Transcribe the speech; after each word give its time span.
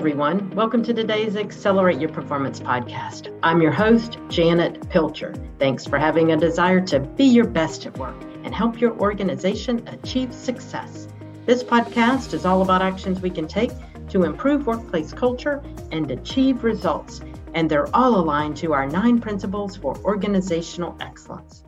everyone. 0.00 0.48
Welcome 0.56 0.82
to 0.84 0.94
today's 0.94 1.36
Accelerate 1.36 2.00
Your 2.00 2.08
Performance 2.08 2.58
podcast. 2.58 3.38
I'm 3.42 3.60
your 3.60 3.70
host, 3.70 4.16
Janet 4.30 4.88
Pilcher. 4.88 5.34
Thanks 5.58 5.84
for 5.84 5.98
having 5.98 6.32
a 6.32 6.38
desire 6.38 6.80
to 6.86 7.00
be 7.00 7.24
your 7.24 7.46
best 7.46 7.84
at 7.84 7.98
work 7.98 8.16
and 8.42 8.54
help 8.54 8.80
your 8.80 8.98
organization 8.98 9.86
achieve 9.88 10.32
success. 10.32 11.06
This 11.44 11.62
podcast 11.62 12.32
is 12.32 12.46
all 12.46 12.62
about 12.62 12.80
actions 12.80 13.20
we 13.20 13.28
can 13.28 13.46
take 13.46 13.72
to 14.08 14.22
improve 14.22 14.66
workplace 14.66 15.12
culture 15.12 15.62
and 15.92 16.10
achieve 16.10 16.64
results, 16.64 17.20
and 17.52 17.70
they're 17.70 17.94
all 17.94 18.14
aligned 18.14 18.56
to 18.56 18.72
our 18.72 18.86
nine 18.86 19.20
principles 19.20 19.76
for 19.76 19.98
organizational 19.98 20.96
excellence. 21.02 21.62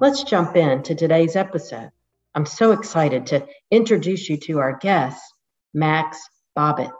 Let's 0.00 0.22
jump 0.22 0.54
into 0.54 0.94
today's 0.94 1.34
episode. 1.34 1.90
I'm 2.36 2.46
so 2.46 2.70
excited 2.70 3.26
to 3.26 3.48
introduce 3.72 4.28
you 4.28 4.36
to 4.42 4.60
our 4.60 4.78
guest, 4.78 5.20
Max 5.74 6.20
Bobbitt. 6.56 6.94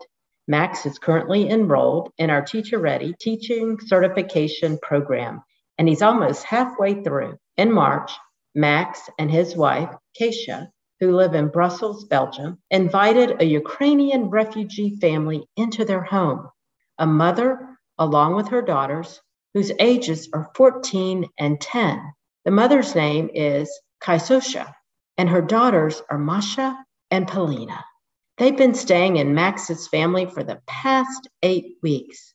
Max 0.47 0.85
is 0.85 0.99
currently 0.99 1.49
enrolled 1.49 2.13
in 2.19 2.29
our 2.29 2.43
Teacher 2.43 2.79
Ready 2.79 3.15
Teaching 3.19 3.79
Certification 3.81 4.79
Program, 4.83 5.43
and 5.79 5.89
he's 5.89 6.03
almost 6.03 6.45
halfway 6.45 7.03
through. 7.03 7.39
In 7.57 7.73
March, 7.73 8.13
Max 8.55 9.09
and 9.19 9.31
his 9.31 9.57
wife, 9.57 9.89
Keisha, 10.21 10.69
who 11.01 11.17
live 11.17 11.35
in 11.35 11.49
Brussels, 11.49 12.05
Belgium, 12.05 12.59
invited 12.71 13.41
a 13.41 13.47
Ukrainian 13.47 14.29
refugee 14.29 14.97
family 15.01 15.47
into 15.57 15.85
their 15.85 16.03
home. 16.03 16.49
A 16.99 17.07
mother, 17.07 17.79
along 17.99 18.35
with 18.35 18.49
her 18.49 18.63
daughters, 18.63 19.21
whose 19.55 19.73
ages 19.79 20.29
are 20.35 20.51
14 20.55 21.27
and 21.39 21.61
10. 21.61 22.03
The 22.45 22.51
mother's 22.51 22.95
name 22.95 23.31
is 23.33 23.71
Kaisosha, 24.03 24.75
and 25.17 25.29
her 25.29 25.43
daughters 25.43 26.03
are 26.11 26.19
Masha 26.19 26.77
and 27.11 27.27
Polina. 27.27 27.83
They've 28.37 28.57
been 28.57 28.75
staying 28.75 29.17
in 29.17 29.35
Max's 29.35 29.87
family 29.87 30.27
for 30.27 30.43
the 30.43 30.61
past 30.67 31.29
eight 31.43 31.77
weeks. 31.83 32.35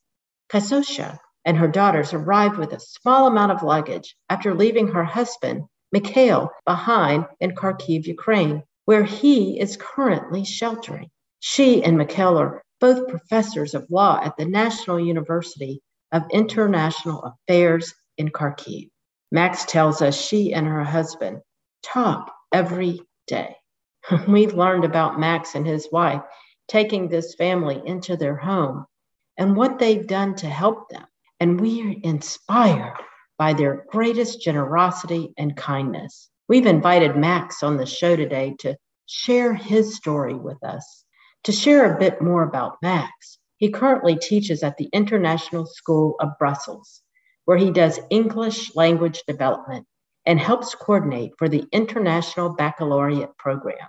Kaisosha 0.49 1.19
and 1.43 1.57
her 1.57 1.67
daughters 1.67 2.13
arrived 2.13 2.57
with 2.57 2.71
a 2.71 2.79
small 2.79 3.27
amount 3.27 3.51
of 3.51 3.63
luggage 3.63 4.15
after 4.29 4.53
leaving 4.55 4.87
her 4.87 5.03
husband, 5.03 5.65
Mikhail, 5.91 6.51
behind 6.65 7.25
in 7.41 7.51
Kharkiv, 7.51 8.05
Ukraine, 8.05 8.63
where 8.85 9.03
he 9.03 9.59
is 9.59 9.75
currently 9.75 10.45
sheltering. 10.45 11.09
She 11.41 11.83
and 11.83 11.97
Mikhail 11.97 12.37
are 12.37 12.63
both 12.79 13.09
professors 13.09 13.73
of 13.73 13.89
law 13.89 14.21
at 14.23 14.37
the 14.37 14.45
National 14.45 15.01
University 15.01 15.81
of 16.13 16.23
International 16.31 17.23
Affairs 17.23 17.93
in 18.17 18.29
Kharkiv. 18.29 18.89
Max 19.33 19.65
tells 19.65 20.01
us 20.01 20.19
she 20.19 20.53
and 20.53 20.65
her 20.65 20.83
husband 20.83 21.41
talk 21.83 22.33
every 22.53 23.01
day. 23.27 23.55
We've 24.27 24.53
learned 24.53 24.85
about 24.85 25.19
Max 25.19 25.53
and 25.53 25.67
his 25.67 25.87
wife 25.91 26.21
taking 26.67 27.07
this 27.07 27.35
family 27.35 27.81
into 27.85 28.17
their 28.17 28.35
home 28.35 28.85
and 29.37 29.55
what 29.55 29.77
they've 29.77 30.07
done 30.07 30.35
to 30.35 30.47
help 30.47 30.89
them. 30.89 31.05
And 31.39 31.59
we 31.59 31.81
are 31.83 31.95
inspired 32.03 32.95
by 33.37 33.53
their 33.53 33.85
greatest 33.89 34.41
generosity 34.41 35.33
and 35.37 35.55
kindness. 35.55 36.29
We've 36.47 36.65
invited 36.65 37.15
Max 37.15 37.61
on 37.61 37.77
the 37.77 37.85
show 37.85 38.15
today 38.15 38.55
to 38.59 38.75
share 39.05 39.53
his 39.53 39.95
story 39.95 40.33
with 40.33 40.63
us. 40.63 41.05
To 41.43 41.51
share 41.51 41.93
a 41.93 41.99
bit 41.99 42.21
more 42.21 42.43
about 42.43 42.77
Max, 42.81 43.37
he 43.57 43.69
currently 43.69 44.15
teaches 44.15 44.63
at 44.63 44.77
the 44.77 44.89
International 44.91 45.65
School 45.65 46.15
of 46.19 46.37
Brussels, 46.39 47.01
where 47.45 47.57
he 47.57 47.71
does 47.71 47.99
English 48.09 48.75
language 48.75 49.21
development 49.27 49.85
and 50.25 50.39
helps 50.39 50.75
coordinate 50.75 51.31
for 51.37 51.47
the 51.47 51.65
International 51.71 52.49
Baccalaureate 52.55 53.37
program. 53.37 53.87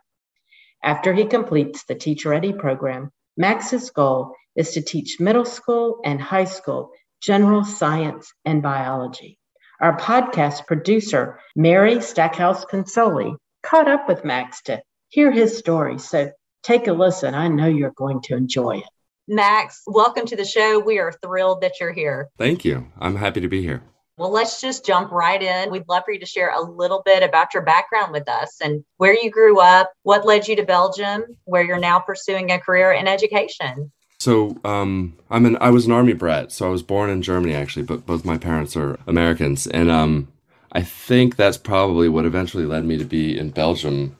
After 0.82 1.12
he 1.12 1.26
completes 1.26 1.84
the 1.84 1.94
Teacher 1.94 2.30
Ready 2.30 2.54
program, 2.54 3.10
Max's 3.36 3.90
goal 3.90 4.34
is 4.56 4.72
to 4.72 4.80
teach 4.80 5.20
middle 5.20 5.44
school 5.44 6.00
and 6.04 6.20
high 6.20 6.46
school 6.46 6.90
general 7.20 7.64
science 7.64 8.32
and 8.46 8.62
biology. 8.62 9.38
Our 9.82 9.98
podcast 9.98 10.66
producer, 10.66 11.38
Mary 11.54 12.00
Stackhouse 12.00 12.64
Consoli, 12.64 13.36
caught 13.62 13.88
up 13.88 14.08
with 14.08 14.24
Max 14.24 14.62
to 14.62 14.82
hear 15.08 15.30
his 15.30 15.58
story. 15.58 15.98
So 15.98 16.30
take 16.62 16.86
a 16.86 16.94
listen. 16.94 17.34
I 17.34 17.48
know 17.48 17.66
you're 17.66 17.92
going 17.94 18.22
to 18.22 18.36
enjoy 18.36 18.78
it. 18.78 18.88
Max, 19.28 19.82
welcome 19.86 20.24
to 20.26 20.36
the 20.36 20.46
show. 20.46 20.78
We 20.78 20.98
are 20.98 21.12
thrilled 21.12 21.60
that 21.60 21.74
you're 21.78 21.92
here. 21.92 22.30
Thank 22.38 22.64
you. 22.64 22.86
I'm 22.98 23.16
happy 23.16 23.42
to 23.42 23.48
be 23.48 23.60
here. 23.60 23.82
Well, 24.20 24.30
let's 24.30 24.60
just 24.60 24.84
jump 24.84 25.10
right 25.12 25.42
in. 25.42 25.70
We'd 25.70 25.88
love 25.88 26.02
for 26.04 26.12
you 26.12 26.20
to 26.20 26.26
share 26.26 26.50
a 26.50 26.60
little 26.60 27.00
bit 27.06 27.22
about 27.22 27.54
your 27.54 27.62
background 27.62 28.12
with 28.12 28.28
us 28.28 28.58
and 28.62 28.84
where 28.98 29.14
you 29.14 29.30
grew 29.30 29.60
up, 29.60 29.90
what 30.02 30.26
led 30.26 30.46
you 30.46 30.54
to 30.56 30.62
Belgium, 30.62 31.24
where 31.44 31.62
you're 31.62 31.78
now 31.78 31.98
pursuing 32.00 32.50
a 32.50 32.58
career 32.58 32.92
in 32.92 33.08
education. 33.08 33.90
So 34.18 34.58
um, 34.62 35.16
I'm 35.30 35.46
an 35.46 35.56
I 35.62 35.70
was 35.70 35.86
an 35.86 35.92
army 35.92 36.12
brat. 36.12 36.52
So 36.52 36.66
I 36.66 36.70
was 36.70 36.82
born 36.82 37.08
in 37.08 37.22
Germany 37.22 37.54
actually, 37.54 37.84
but 37.84 38.04
both 38.04 38.26
my 38.26 38.36
parents 38.36 38.76
are 38.76 38.98
Americans, 39.06 39.66
and 39.66 39.90
um, 39.90 40.28
I 40.72 40.82
think 40.82 41.36
that's 41.36 41.56
probably 41.56 42.10
what 42.10 42.26
eventually 42.26 42.66
led 42.66 42.84
me 42.84 42.98
to 42.98 43.06
be 43.06 43.38
in 43.38 43.52
Belgium. 43.52 44.18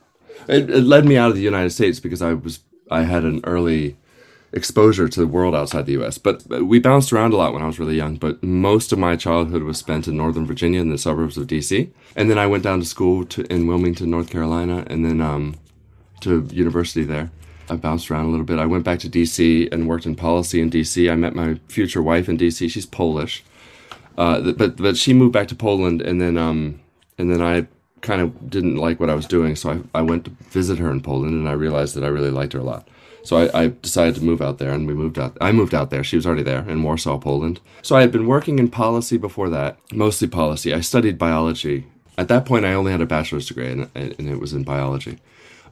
It, 0.49 0.71
it 0.71 0.85
led 0.85 1.05
me 1.05 1.19
out 1.19 1.29
of 1.29 1.37
the 1.37 1.43
United 1.43 1.73
States 1.73 2.01
because 2.01 2.23
I 2.23 2.33
was 2.33 2.61
I 2.91 3.03
had 3.03 3.25
an 3.25 3.43
early 3.45 3.99
exposure 4.53 5.09
to 5.09 5.21
the 5.21 5.27
world 5.27 5.55
outside 5.55 5.87
the 5.87 5.93
U.S. 5.93 6.19
But 6.19 6.47
we 6.49 6.79
bounced 6.79 7.13
around 7.13 7.33
a 7.33 7.37
lot 7.37 7.53
when 7.53 7.63
I 7.63 7.67
was 7.67 7.79
really 7.79 7.97
young. 7.97 8.17
But 8.17 8.43
most 8.43 8.93
of 8.93 8.99
my 8.99 9.17
childhood 9.17 9.63
was 9.63 9.79
spent 9.79 10.09
in 10.09 10.17
Northern 10.17 10.47
Virginia 10.47 10.81
in 10.81 10.91
the 10.91 10.99
suburbs 10.99 11.37
of 11.37 11.47
D.C. 11.47 11.91
And 12.17 12.31
then 12.31 12.39
I 12.39 12.47
went 12.47 12.65
down 12.65 12.81
to 12.81 12.87
school 12.87 13.25
to, 13.27 13.43
in 13.53 13.67
Wilmington, 13.67 14.11
North 14.11 14.31
Carolina, 14.31 14.85
and 14.89 15.05
then 15.05 15.21
um, 15.21 15.57
to 16.21 16.49
university 16.51 17.05
there. 17.05 17.31
I 17.69 17.77
bounced 17.77 18.11
around 18.11 18.27
a 18.27 18.31
little 18.31 18.45
bit. 18.45 18.59
I 18.59 18.67
went 18.67 18.85
back 18.85 18.99
to 19.01 19.09
D.C. 19.09 19.69
and 19.71 19.89
worked 19.89 20.07
in 20.07 20.17
policy 20.17 20.61
in 20.61 20.71
D.C. 20.71 21.09
I 21.09 21.15
met 21.15 21.35
my 21.35 21.61
future 21.69 22.03
wife 22.03 22.29
in 22.29 22.37
D.C. 22.37 22.69
She's 22.69 22.87
Polish, 22.87 23.45
uh, 24.19 24.53
but 24.53 24.77
but 24.77 24.97
she 24.97 25.15
moved 25.15 25.33
back 25.33 25.47
to 25.49 25.55
Poland, 25.55 26.03
and 26.03 26.21
then 26.21 26.37
um, 26.37 26.81
and 27.17 27.31
then 27.31 27.41
I 27.41 27.69
kind 28.01 28.21
of 28.21 28.51
didn't 28.51 28.77
like 28.77 28.99
what 28.99 29.11
I 29.11 29.15
was 29.15 29.27
doing, 29.27 29.55
so 29.55 29.71
I, 29.95 29.99
I 30.01 30.03
went 30.03 30.25
to 30.25 30.31
visit 30.51 30.79
her 30.79 30.91
in 30.91 31.01
Poland, 31.01 31.35
and 31.35 31.49
I 31.49 31.53
realized 31.53 31.95
that 31.95 32.03
I 32.03 32.09
really 32.09 32.31
liked 32.31 32.55
her 32.55 32.59
a 32.59 32.65
lot. 32.65 32.89
So 33.23 33.37
I, 33.37 33.63
I, 33.63 33.69
decided 33.69 34.15
to 34.17 34.25
move 34.25 34.41
out 34.41 34.59
there, 34.59 34.71
and 34.73 34.87
we 34.87 34.95
moved 34.95 35.19
out. 35.19 35.37
I 35.41 35.53
moved 35.53 35.75
out 35.75 35.91
there. 35.91 36.03
She 36.03 36.17
was 36.17 36.27
already 36.27 36.43
there 36.43 36.69
in 36.69 36.83
Warsaw, 36.83 37.19
Poland. 37.19 37.61
So 37.83 37.97
I 37.97 38.01
had 38.01 38.13
been 38.13 38.27
working 38.27 38.59
in 38.59 38.69
policy 38.71 39.19
before 39.19 39.51
that, 39.51 39.79
mostly 39.93 40.29
policy. 40.29 40.73
I 40.73 40.81
studied 40.81 41.19
biology. 41.19 41.87
At 42.17 42.29
that 42.29 42.47
point, 42.47 42.65
I 42.65 42.75
only 42.75 42.93
had 42.93 43.01
a 43.01 43.07
bachelor's 43.07 43.47
degree, 43.47 43.71
and, 43.71 43.91
and 43.95 44.29
it 44.29 44.41
was 44.41 44.53
in 44.53 44.65
biology. 44.65 45.19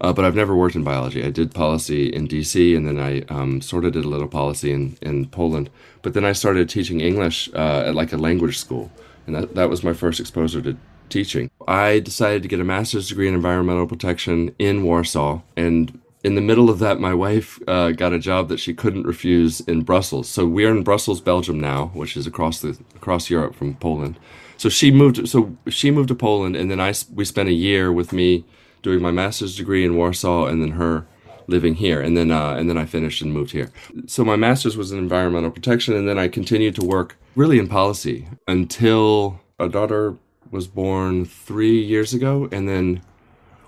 Uh, 0.00 0.12
but 0.12 0.25
I've 0.25 0.37
never 0.37 0.54
worked 0.54 0.76
in 0.76 0.84
biology. 0.84 1.25
I 1.25 1.31
did 1.31 1.54
policy 1.54 2.06
in 2.08 2.28
DC, 2.28 2.76
and 2.76 2.87
then 2.87 2.98
I 2.98 3.22
um, 3.22 3.60
sort 3.60 3.84
of 3.84 3.92
did 3.92 4.04
a 4.04 4.08
little 4.08 4.28
policy 4.28 4.72
in, 4.72 4.97
in 5.03 5.26
Poland. 5.26 5.70
But 6.03 6.14
then 6.14 6.25
I 6.25 6.32
started 6.32 6.69
teaching 6.69 7.00
English 7.00 7.50
uh, 7.54 7.84
at 7.87 7.94
like 7.94 8.12
a 8.12 8.16
language 8.16 8.58
school, 8.58 8.92
and 9.26 9.34
that, 9.34 9.54
that 9.54 9.69
was 9.69 9.82
my 9.82 9.92
first 9.92 10.20
exposure 10.20 10.62
to 10.62 10.76
teaching. 11.08 11.50
I 11.66 11.98
decided 11.98 12.42
to 12.42 12.48
get 12.48 12.60
a 12.60 12.64
master's 12.64 13.08
degree 13.08 13.28
in 13.28 13.34
environmental 13.34 13.87
protection 13.87 14.54
in 14.58 14.84
Warsaw, 14.84 15.41
and 15.56 16.00
in 16.28 16.34
the 16.34 16.43
middle 16.43 16.69
of 16.69 16.78
that, 16.78 17.00
my 17.00 17.15
wife 17.15 17.59
uh, 17.66 17.93
got 17.93 18.12
a 18.12 18.19
job 18.19 18.50
that 18.50 18.61
she 18.61 18.75
couldn't 18.75 19.06
refuse 19.06 19.61
in 19.61 19.81
Brussels. 19.81 20.28
So 20.28 20.47
we're 20.47 20.71
in 20.77 20.83
Brussels, 20.83 21.22
Belgium 21.22 21.59
now, 21.59 21.87
which 21.94 22.19
is 22.19 22.27
across 22.27 22.61
the 22.61 22.78
across 22.94 23.31
Europe 23.31 23.55
from 23.55 23.77
Poland. 23.77 24.19
So 24.59 24.69
she 24.69 24.91
moved. 24.91 25.27
So 25.27 25.56
she 25.69 25.91
moved 25.91 26.09
to 26.09 26.15
Poland, 26.15 26.55
and 26.55 26.71
then 26.71 26.81
I 26.81 26.93
we 27.15 27.25
spent 27.25 27.49
a 27.49 27.61
year 27.69 27.91
with 27.91 28.12
me 28.12 28.44
doing 28.83 29.00
my 29.00 29.11
master's 29.11 29.56
degree 29.56 29.87
in 29.87 29.97
Warsaw, 29.97 30.44
and 30.50 30.61
then 30.62 30.72
her 30.72 31.06
living 31.47 31.77
here, 31.77 32.03
and 32.03 32.15
then 32.15 32.31
uh, 32.31 32.56
and 32.59 32.69
then 32.69 32.77
I 32.77 32.84
finished 32.84 33.22
and 33.22 33.33
moved 33.33 33.53
here. 33.53 33.71
So 34.06 34.22
my 34.22 34.37
master's 34.37 34.77
was 34.77 34.93
in 34.93 34.99
environmental 34.99 35.50
protection, 35.50 35.94
and 35.94 36.06
then 36.06 36.19
I 36.19 36.28
continued 36.28 36.75
to 36.75 36.84
work 36.84 37.17
really 37.37 37.59
in 37.59 37.69
policy 37.69 38.28
until 38.47 39.41
a 39.59 39.69
daughter 39.71 40.19
was 40.50 40.67
born 40.69 41.25
three 41.25 41.81
years 41.81 42.12
ago, 42.12 42.50
and 42.53 42.69
then 42.69 43.00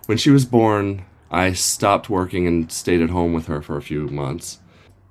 when 0.04 0.18
she 0.18 0.30
was 0.30 0.44
born, 0.44 1.06
I 1.30 1.52
stopped 1.52 2.10
working 2.10 2.46
and 2.46 2.70
stayed 2.72 3.00
at 3.00 3.10
home 3.10 3.32
with 3.32 3.46
her 3.46 3.62
for 3.62 3.76
a 3.76 3.82
few 3.82 4.08
months. 4.08 4.58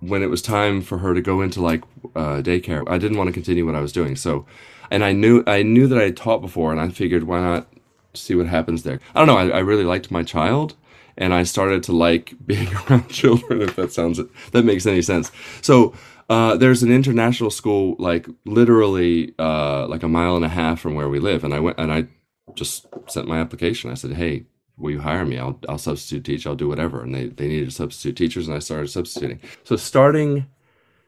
When 0.01 0.23
it 0.23 0.29
was 0.29 0.41
time 0.41 0.81
for 0.81 0.99
her 0.99 1.13
to 1.13 1.21
go 1.21 1.41
into 1.41 1.61
like 1.61 1.83
uh, 2.15 2.41
daycare, 2.41 2.87
I 2.89 2.97
didn't 2.97 3.17
want 3.17 3.27
to 3.27 3.33
continue 3.33 3.65
what 3.65 3.75
I 3.75 3.81
was 3.81 3.91
doing. 3.91 4.15
So, 4.15 4.45
and 4.91 5.03
I 5.03 5.11
knew 5.11 5.43
I 5.45 5.61
knew 5.63 5.87
that 5.87 5.97
I 5.97 6.03
had 6.03 6.17
taught 6.17 6.41
before, 6.41 6.71
and 6.71 6.79
I 6.79 6.89
figured 6.89 7.23
why 7.23 7.41
not 7.41 7.67
see 8.13 8.35
what 8.35 8.47
happens 8.47 8.83
there. 8.83 8.99
I 9.13 9.19
don't 9.19 9.27
know. 9.27 9.37
I, 9.37 9.57
I 9.57 9.59
really 9.59 9.83
liked 9.83 10.09
my 10.09 10.23
child, 10.23 10.75
and 11.17 11.33
I 11.33 11.43
started 11.43 11.83
to 11.83 11.91
like 11.91 12.33
being 12.45 12.69
around 12.75 13.09
children. 13.09 13.61
If 13.61 13.75
that 13.75 13.91
sounds 13.91 14.19
that 14.51 14.65
makes 14.65 14.85
any 14.85 15.01
sense. 15.01 15.31
So 15.61 15.93
uh, 16.29 16.55
there's 16.55 16.83
an 16.83 16.91
international 16.91 17.49
school 17.49 17.95
like 17.99 18.27
literally 18.45 19.33
uh, 19.37 19.87
like 19.87 20.03
a 20.03 20.07
mile 20.07 20.35
and 20.35 20.45
a 20.45 20.49
half 20.49 20.79
from 20.79 20.95
where 20.95 21.09
we 21.09 21.19
live, 21.19 21.43
and 21.43 21.53
I 21.53 21.59
went 21.59 21.77
and 21.77 21.91
I 21.91 22.07
just 22.55 22.87
sent 23.07 23.27
my 23.27 23.39
application. 23.39 23.91
I 23.91 23.95
said, 23.95 24.13
"Hey, 24.13 24.45
will 24.79 24.91
you 24.91 25.01
hire 25.01 25.25
me? 25.25 25.37
I'll, 25.37 25.59
I'll 25.67 25.77
substitute 25.77 26.23
teach. 26.23 26.47
I'll 26.47 26.55
do 26.55 26.67
whatever. 26.67 27.01
And 27.01 27.13
they, 27.13 27.27
they 27.27 27.47
needed 27.47 27.73
substitute 27.73 28.15
teachers 28.15 28.47
and 28.47 28.55
I 28.55 28.59
started 28.59 28.89
substituting. 28.89 29.39
So 29.63 29.75
starting 29.75 30.47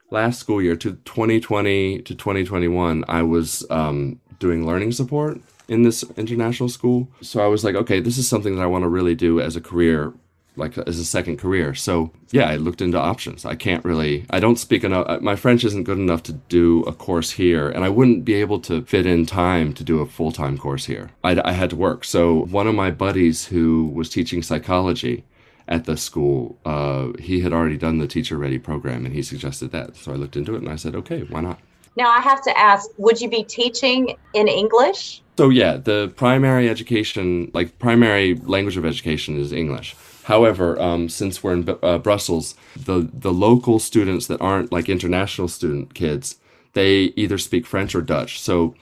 last 0.09 0.39
school 0.39 0.61
year 0.61 0.75
to 0.75 0.93
2020 0.93 2.01
to 2.01 2.15
2021, 2.15 3.05
I 3.07 3.23
was 3.23 3.65
um, 3.69 4.19
doing 4.39 4.65
learning 4.65 4.91
support 4.91 5.39
in 5.67 5.83
this 5.83 6.03
international 6.17 6.69
school. 6.69 7.07
So 7.21 7.43
I 7.43 7.47
was 7.47 7.63
like, 7.63 7.75
okay, 7.75 8.01
this 8.01 8.17
is 8.17 8.27
something 8.27 8.55
that 8.57 8.61
I 8.61 8.67
want 8.67 8.83
to 8.83 8.89
really 8.89 9.15
do 9.15 9.39
as 9.39 9.55
a 9.55 9.61
career 9.61 10.13
like 10.55 10.77
as 10.77 10.99
a 10.99 11.05
second 11.05 11.37
career. 11.37 11.73
So 11.73 12.11
yeah, 12.31 12.49
I 12.49 12.57
looked 12.57 12.81
into 12.81 12.99
options. 12.99 13.45
I 13.45 13.55
can't 13.55 13.83
really, 13.85 14.25
I 14.29 14.39
don't 14.39 14.57
speak 14.57 14.83
enough. 14.83 15.05
Uh, 15.07 15.19
my 15.21 15.35
French 15.35 15.63
isn't 15.63 15.83
good 15.83 15.97
enough 15.97 16.23
to 16.23 16.33
do 16.33 16.83
a 16.83 16.93
course 16.93 17.31
here, 17.31 17.69
and 17.69 17.83
I 17.83 17.89
wouldn't 17.89 18.25
be 18.25 18.33
able 18.35 18.59
to 18.61 18.81
fit 18.83 19.05
in 19.05 19.25
time 19.25 19.73
to 19.73 19.83
do 19.83 19.99
a 19.99 20.05
full 20.05 20.31
time 20.31 20.57
course 20.57 20.85
here. 20.85 21.11
I, 21.23 21.39
I 21.43 21.53
had 21.53 21.69
to 21.71 21.75
work. 21.75 22.03
So 22.03 22.45
one 22.45 22.67
of 22.67 22.75
my 22.75 22.91
buddies 22.91 23.45
who 23.45 23.87
was 23.93 24.09
teaching 24.09 24.41
psychology 24.41 25.23
at 25.67 25.85
the 25.85 25.95
school, 25.95 26.57
uh, 26.65 27.09
he 27.19 27.39
had 27.41 27.53
already 27.53 27.77
done 27.77 27.99
the 27.99 28.07
teacher 28.07 28.37
ready 28.37 28.59
program, 28.59 29.05
and 29.05 29.15
he 29.15 29.23
suggested 29.23 29.71
that. 29.71 29.95
So 29.95 30.11
I 30.11 30.15
looked 30.15 30.35
into 30.35 30.55
it, 30.55 30.61
and 30.61 30.69
I 30.69 30.75
said, 30.75 30.95
okay, 30.95 31.21
why 31.23 31.41
not? 31.41 31.59
Now 31.97 32.09
I 32.09 32.19
have 32.19 32.41
to 32.43 32.57
ask, 32.57 32.89
would 32.97 33.19
you 33.19 33.29
be 33.29 33.43
teaching 33.43 34.15
in 34.33 34.47
English? 34.47 35.21
So 35.37 35.49
yeah, 35.49 35.77
the 35.77 36.13
primary 36.15 36.69
education, 36.69 37.51
like 37.53 37.79
primary 37.79 38.35
language 38.35 38.77
of 38.77 38.85
education, 38.85 39.39
is 39.39 39.51
English. 39.51 39.95
However, 40.23 40.79
um, 40.79 41.09
since 41.09 41.43
we're 41.43 41.53
in 41.53 41.77
uh, 41.81 41.97
Brussels, 41.97 42.55
the 42.75 43.09
the 43.13 43.33
local 43.33 43.79
students 43.79 44.27
that 44.27 44.41
aren't 44.41 44.71
like 44.71 44.89
international 44.89 45.47
student 45.47 45.93
kids, 45.93 46.37
they 46.73 47.13
either 47.15 47.37
speak 47.37 47.65
French 47.65 47.95
or 47.95 48.01
Dutch. 48.01 48.39
So, 48.39 48.75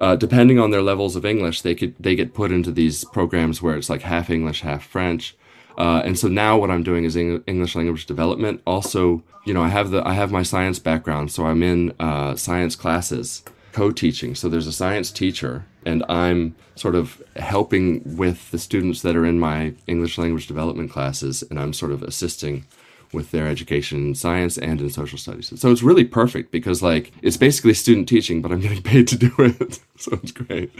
uh, 0.00 0.16
depending 0.16 0.58
on 0.58 0.70
their 0.70 0.82
levels 0.82 1.16
of 1.16 1.24
English, 1.24 1.62
they 1.62 1.74
could 1.74 1.94
they 1.98 2.14
get 2.14 2.34
put 2.34 2.52
into 2.52 2.70
these 2.70 3.04
programs 3.04 3.62
where 3.62 3.76
it's 3.76 3.90
like 3.90 4.02
half 4.02 4.30
English, 4.30 4.60
half 4.60 4.84
French. 4.84 5.36
Uh, 5.78 6.02
and 6.04 6.18
so 6.18 6.28
now 6.28 6.58
what 6.58 6.70
I'm 6.70 6.82
doing 6.82 7.04
is 7.04 7.16
English 7.16 7.74
language 7.74 8.06
development. 8.06 8.60
Also, 8.66 9.22
you 9.44 9.54
know, 9.54 9.62
I 9.62 9.68
have 9.68 9.90
the 9.90 10.06
I 10.06 10.14
have 10.14 10.30
my 10.30 10.42
science 10.42 10.78
background, 10.78 11.32
so 11.32 11.46
I'm 11.46 11.62
in 11.62 11.94
uh, 11.98 12.36
science 12.36 12.76
classes, 12.76 13.42
co-teaching. 13.72 14.34
So 14.34 14.48
there's 14.48 14.66
a 14.66 14.72
science 14.72 15.10
teacher, 15.10 15.64
and 15.84 16.04
I'm 16.08 16.54
sort 16.74 16.94
of 16.94 17.22
helping 17.36 18.16
with 18.16 18.50
the 18.50 18.58
students 18.58 19.02
that 19.02 19.16
are 19.16 19.26
in 19.26 19.38
my 19.38 19.74
English 19.86 20.18
language 20.18 20.46
development 20.46 20.90
classes, 20.90 21.42
and 21.42 21.58
I'm 21.58 21.72
sort 21.72 21.92
of 21.92 22.02
assisting 22.02 22.64
with 23.12 23.30
their 23.30 23.46
education 23.46 23.98
in 24.08 24.14
science 24.14 24.56
and 24.56 24.80
in 24.80 24.90
social 24.90 25.18
studies. 25.18 25.52
So 25.60 25.70
it's 25.70 25.82
really 25.82 26.04
perfect 26.04 26.50
because 26.50 26.82
like 26.82 27.12
it's 27.22 27.36
basically 27.36 27.74
student 27.74 28.08
teaching, 28.08 28.40
but 28.40 28.52
I'm 28.52 28.60
getting 28.60 28.82
paid 28.82 29.06
to 29.08 29.16
do 29.16 29.32
it. 29.38 29.80
so 29.96 30.18
it's 30.22 30.32
great. 30.32 30.72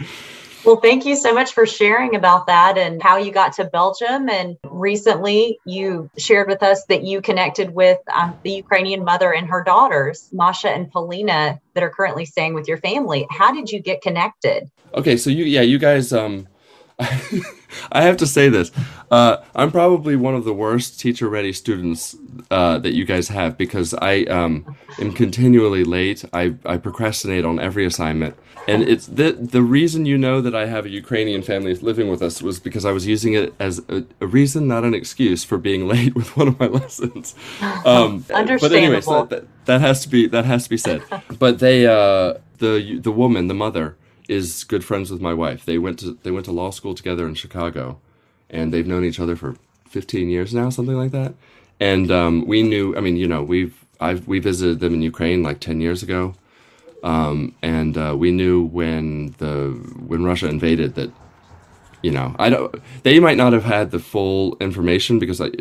Well, 0.65 0.77
thank 0.77 1.05
you 1.05 1.17
so 1.17 1.33
much 1.33 1.51
for 1.51 1.65
sharing 1.65 2.15
about 2.15 2.47
that 2.47 2.77
and 2.77 3.03
how 3.03 3.17
you 3.17 3.33
got 3.33 3.51
to 3.53 3.65
Belgium. 3.65 4.29
And 4.29 4.55
recently, 4.63 5.59
you 5.65 6.09
shared 6.17 6.47
with 6.47 6.63
us 6.63 6.85
that 6.85 7.03
you 7.03 7.21
connected 7.21 7.71
with 7.71 7.99
um, 8.13 8.33
the 8.43 8.51
Ukrainian 8.51 9.03
mother 9.03 9.33
and 9.33 9.45
her 9.49 9.61
daughters, 9.61 10.29
Masha 10.31 10.69
and 10.69 10.89
Polina, 10.89 11.59
that 11.73 11.83
are 11.83 11.89
currently 11.89 12.23
staying 12.23 12.53
with 12.53 12.69
your 12.69 12.77
family. 12.77 13.27
How 13.29 13.53
did 13.53 13.71
you 13.71 13.81
get 13.81 14.01
connected? 14.01 14.71
Okay, 14.93 15.17
so 15.17 15.29
you, 15.29 15.43
yeah, 15.43 15.61
you 15.61 15.77
guys, 15.77 16.13
um, 16.13 16.47
I 17.91 18.03
have 18.03 18.17
to 18.17 18.27
say 18.27 18.49
this. 18.49 18.71
Uh, 19.09 19.37
I'm 19.55 19.71
probably 19.71 20.15
one 20.15 20.35
of 20.35 20.43
the 20.43 20.53
worst 20.53 20.99
teacher 20.99 21.29
ready 21.29 21.53
students 21.53 22.15
uh, 22.51 22.79
that 22.79 22.93
you 22.93 23.05
guys 23.05 23.27
have 23.29 23.57
because 23.57 23.93
I 23.95 24.23
um, 24.23 24.75
am 24.99 25.13
continually 25.13 25.83
late. 25.83 26.23
I, 26.33 26.55
I 26.65 26.77
procrastinate 26.77 27.45
on 27.45 27.59
every 27.59 27.85
assignment. 27.85 28.35
And 28.67 28.83
it's 28.83 29.07
the, 29.07 29.33
the 29.33 29.61
reason 29.61 30.05
you 30.05 30.17
know 30.17 30.39
that 30.39 30.55
I 30.55 30.67
have 30.67 30.85
a 30.85 30.89
Ukrainian 30.89 31.41
family 31.41 31.73
living 31.75 32.09
with 32.09 32.21
us 32.21 32.41
was 32.41 32.59
because 32.59 32.85
I 32.85 32.91
was 32.91 33.05
using 33.05 33.33
it 33.33 33.53
as 33.59 33.81
a, 33.89 34.05
a 34.21 34.27
reason, 34.27 34.67
not 34.67 34.85
an 34.85 34.93
excuse, 34.93 35.43
for 35.43 35.57
being 35.57 35.87
late 35.93 36.15
with 36.15 36.35
one 36.37 36.47
of 36.47 36.59
my 36.59 36.67
lessons. 36.67 37.35
Um, 37.85 38.23
Understandable. 38.33 38.59
But 38.59 38.71
anyway, 38.71 39.01
so 39.01 39.25
that, 39.25 39.45
that 39.65 39.81
has 39.81 40.01
to 40.03 40.09
be 40.09 40.27
that 40.27 40.45
has 40.45 40.63
to 40.65 40.69
be 40.69 40.77
said. 40.77 41.01
but 41.37 41.59
they, 41.59 41.85
uh, 41.85 42.35
the 42.59 42.99
the 42.99 43.11
woman, 43.11 43.47
the 43.47 43.53
mother, 43.53 43.97
is 44.33 44.63
good 44.63 44.83
friends 44.83 45.11
with 45.11 45.21
my 45.21 45.33
wife. 45.33 45.65
They 45.65 45.77
went 45.77 45.99
to 45.99 46.17
they 46.23 46.31
went 46.31 46.45
to 46.45 46.51
law 46.51 46.71
school 46.71 46.95
together 46.95 47.27
in 47.27 47.35
Chicago, 47.35 47.99
and 48.49 48.73
they've 48.73 48.87
known 48.87 49.05
each 49.05 49.19
other 49.19 49.35
for 49.35 49.55
15 49.89 50.29
years 50.29 50.53
now, 50.53 50.69
something 50.69 50.97
like 50.97 51.11
that. 51.11 51.33
And 51.79 52.11
um, 52.11 52.45
we 52.47 52.63
knew. 52.63 52.95
I 52.97 52.99
mean, 52.99 53.17
you 53.17 53.27
know, 53.27 53.43
we've 53.43 53.75
I've 53.99 54.27
we 54.27 54.39
visited 54.39 54.79
them 54.79 54.93
in 54.93 55.01
Ukraine 55.01 55.43
like 55.43 55.59
10 55.59 55.81
years 55.81 56.03
ago, 56.03 56.33
um, 57.03 57.55
and 57.61 57.97
uh, 57.97 58.15
we 58.17 58.31
knew 58.31 58.63
when 58.63 59.35
the 59.37 59.71
when 60.09 60.23
Russia 60.23 60.47
invaded 60.47 60.95
that. 60.95 61.11
You 62.01 62.11
know, 62.11 62.35
I 62.37 62.49
don't. 62.49 62.75
They 63.03 63.17
might 63.21 63.37
not 63.37 63.53
have 63.53 63.63
had 63.63 63.91
the 63.91 63.99
full 63.99 64.57
information 64.59 65.19
because 65.19 65.39
I, 65.39 65.51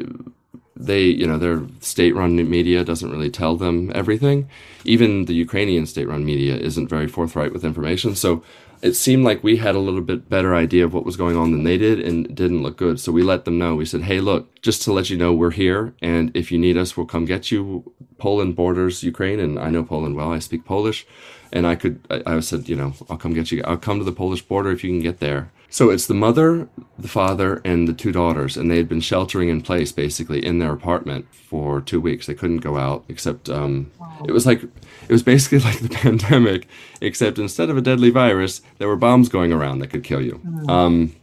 they, 0.74 1.04
you 1.04 1.26
know, 1.26 1.38
their 1.38 1.62
state-run 1.80 2.36
media 2.48 2.84
doesn't 2.84 3.10
really 3.10 3.30
tell 3.30 3.56
them 3.56 3.92
everything. 3.94 4.48
Even 4.84 5.26
the 5.26 5.34
Ukrainian 5.34 5.86
state-run 5.86 6.24
media 6.24 6.56
isn't 6.56 6.88
very 6.88 7.06
forthright 7.06 7.52
with 7.52 7.64
information. 7.64 8.14
So 8.14 8.42
it 8.80 8.94
seemed 8.94 9.24
like 9.24 9.44
we 9.44 9.58
had 9.58 9.74
a 9.74 9.78
little 9.78 10.00
bit 10.00 10.28
better 10.28 10.54
idea 10.54 10.84
of 10.84 10.92
what 10.92 11.04
was 11.04 11.16
going 11.16 11.36
on 11.36 11.52
than 11.52 11.62
they 11.62 11.78
did, 11.78 12.00
and 12.00 12.26
it 12.26 12.34
didn't 12.34 12.62
look 12.62 12.76
good. 12.76 12.98
So 12.98 13.12
we 13.12 13.22
let 13.22 13.44
them 13.44 13.58
know. 13.58 13.76
We 13.76 13.84
said, 13.84 14.02
"Hey, 14.02 14.20
look, 14.20 14.60
just 14.60 14.82
to 14.82 14.92
let 14.92 15.08
you 15.08 15.16
know, 15.16 15.32
we're 15.32 15.52
here, 15.52 15.94
and 16.02 16.32
if 16.34 16.50
you 16.50 16.58
need 16.58 16.76
us, 16.76 16.96
we'll 16.96 17.06
come 17.06 17.24
get 17.24 17.52
you." 17.52 17.92
Poland 18.18 18.54
borders 18.56 19.02
Ukraine, 19.02 19.40
and 19.40 19.58
I 19.58 19.68
know 19.70 19.84
Poland 19.84 20.14
well. 20.16 20.32
I 20.32 20.38
speak 20.40 20.64
Polish, 20.64 21.06
and 21.52 21.66
I 21.66 21.74
could. 21.74 22.00
I, 22.10 22.22
I 22.26 22.40
said, 22.40 22.68
you 22.68 22.76
know, 22.76 22.94
I'll 23.10 23.16
come 23.16 23.34
get 23.34 23.52
you. 23.52 23.62
I'll 23.64 23.76
come 23.76 23.98
to 23.98 24.04
the 24.04 24.12
Polish 24.12 24.42
border 24.42 24.70
if 24.70 24.82
you 24.82 24.90
can 24.90 25.00
get 25.00 25.20
there 25.20 25.50
so 25.72 25.88
it's 25.88 26.06
the 26.06 26.12
mother, 26.12 26.68
the 26.98 27.08
father, 27.08 27.62
and 27.64 27.88
the 27.88 27.94
two 27.94 28.12
daughters, 28.12 28.58
and 28.58 28.70
they 28.70 28.76
had 28.76 28.90
been 28.90 29.00
sheltering 29.00 29.48
in 29.48 29.62
place 29.62 29.90
basically 29.90 30.44
in 30.44 30.58
their 30.58 30.70
apartment 30.70 31.26
for 31.32 31.80
two 31.80 31.98
weeks. 31.98 32.26
They 32.26 32.34
couldn't 32.34 32.58
go 32.58 32.76
out 32.76 33.06
except 33.08 33.48
um, 33.48 33.90
wow. 33.98 34.22
it 34.28 34.32
was 34.32 34.44
like 34.44 34.62
it 34.62 35.08
was 35.08 35.22
basically 35.22 35.58
like 35.70 35.80
the 35.80 35.88
pandemic, 35.88 36.68
except 37.00 37.38
instead 37.38 37.70
of 37.70 37.78
a 37.78 37.80
deadly 37.80 38.10
virus, 38.10 38.60
there 38.76 38.86
were 38.86 38.96
bombs 38.96 39.30
going 39.30 39.50
around 39.50 39.78
that 39.78 39.88
could 39.88 40.04
kill 40.04 40.20
you. 40.20 40.42
Mm. 40.44 40.68
Um, 40.70 41.16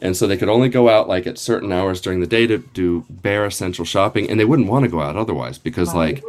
and 0.00 0.16
so 0.16 0.26
they 0.26 0.38
could 0.38 0.48
only 0.48 0.70
go 0.70 0.88
out 0.88 1.06
like 1.06 1.26
at 1.26 1.36
certain 1.36 1.70
hours 1.70 2.00
during 2.00 2.20
the 2.20 2.26
day 2.26 2.46
to 2.46 2.56
do 2.72 3.04
bare 3.10 3.44
essential 3.44 3.84
shopping, 3.84 4.30
and 4.30 4.40
they 4.40 4.46
wouldn't 4.46 4.68
want 4.68 4.86
to 4.86 4.90
go 4.90 5.02
out 5.02 5.16
otherwise 5.16 5.58
because, 5.58 5.88
right. 5.88 6.14
like, 6.14 6.24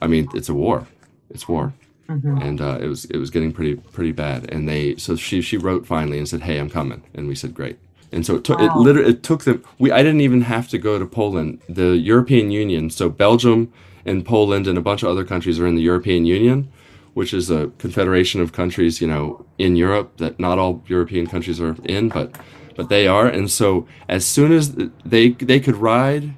I 0.00 0.06
mean, 0.06 0.28
it's 0.34 0.48
a 0.48 0.54
war. 0.54 0.86
It's 1.30 1.48
war. 1.48 1.72
Mm-hmm. 2.08 2.38
And 2.38 2.60
uh, 2.60 2.78
it 2.80 2.86
was 2.86 3.04
it 3.06 3.18
was 3.18 3.30
getting 3.30 3.52
pretty 3.52 3.76
pretty 3.76 4.12
bad, 4.12 4.50
and 4.50 4.66
they 4.66 4.96
so 4.96 5.14
she 5.14 5.42
she 5.42 5.58
wrote 5.58 5.86
finally 5.86 6.16
and 6.16 6.26
said, 6.26 6.42
"Hey, 6.42 6.58
I'm 6.58 6.70
coming," 6.70 7.02
and 7.14 7.28
we 7.28 7.34
said, 7.34 7.54
"Great." 7.54 7.78
And 8.10 8.24
so 8.24 8.36
it 8.36 8.44
took 8.44 8.58
wow. 8.58 8.66
it 8.66 8.76
literally 8.76 9.10
it 9.10 9.22
took 9.22 9.44
them. 9.44 9.62
We 9.78 9.92
I 9.92 10.02
didn't 10.02 10.22
even 10.22 10.42
have 10.42 10.68
to 10.68 10.78
go 10.78 10.98
to 10.98 11.04
Poland. 11.04 11.60
The 11.68 11.98
European 11.98 12.50
Union, 12.50 12.88
so 12.88 13.10
Belgium 13.10 13.70
and 14.06 14.24
Poland 14.24 14.66
and 14.66 14.78
a 14.78 14.80
bunch 14.80 15.02
of 15.02 15.10
other 15.10 15.24
countries 15.24 15.60
are 15.60 15.66
in 15.66 15.74
the 15.74 15.82
European 15.82 16.24
Union, 16.24 16.70
which 17.12 17.34
is 17.34 17.50
a 17.50 17.70
confederation 17.76 18.40
of 18.40 18.52
countries, 18.52 19.02
you 19.02 19.06
know, 19.06 19.44
in 19.58 19.76
Europe 19.76 20.16
that 20.16 20.40
not 20.40 20.58
all 20.58 20.82
European 20.86 21.26
countries 21.26 21.60
are 21.60 21.76
in, 21.84 22.08
but 22.08 22.34
but 22.74 22.88
they 22.88 23.06
are. 23.06 23.26
And 23.26 23.50
so 23.50 23.86
as 24.08 24.24
soon 24.24 24.52
as 24.52 24.74
they 25.04 25.30
they 25.30 25.60
could 25.60 25.76
ride 25.76 26.32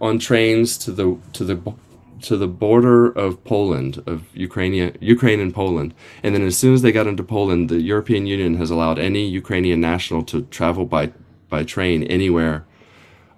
on 0.00 0.18
trains 0.18 0.78
to 0.78 0.90
the 0.90 1.18
to 1.34 1.44
the 1.44 1.74
to 2.22 2.36
the 2.36 2.48
border 2.48 3.10
of 3.10 3.42
Poland, 3.44 4.02
of 4.06 4.24
Ukraine, 4.34 4.96
Ukraine 5.00 5.40
and 5.40 5.54
Poland. 5.54 5.94
And 6.22 6.34
then 6.34 6.42
as 6.42 6.56
soon 6.56 6.74
as 6.74 6.82
they 6.82 6.92
got 6.92 7.06
into 7.06 7.22
Poland, 7.22 7.68
the 7.68 7.80
European 7.80 8.26
Union 8.26 8.56
has 8.56 8.70
allowed 8.70 8.98
any 8.98 9.26
Ukrainian 9.26 9.80
national 9.80 10.22
to 10.24 10.42
travel 10.42 10.84
by, 10.84 11.12
by 11.48 11.64
train 11.64 12.04
anywhere 12.04 12.64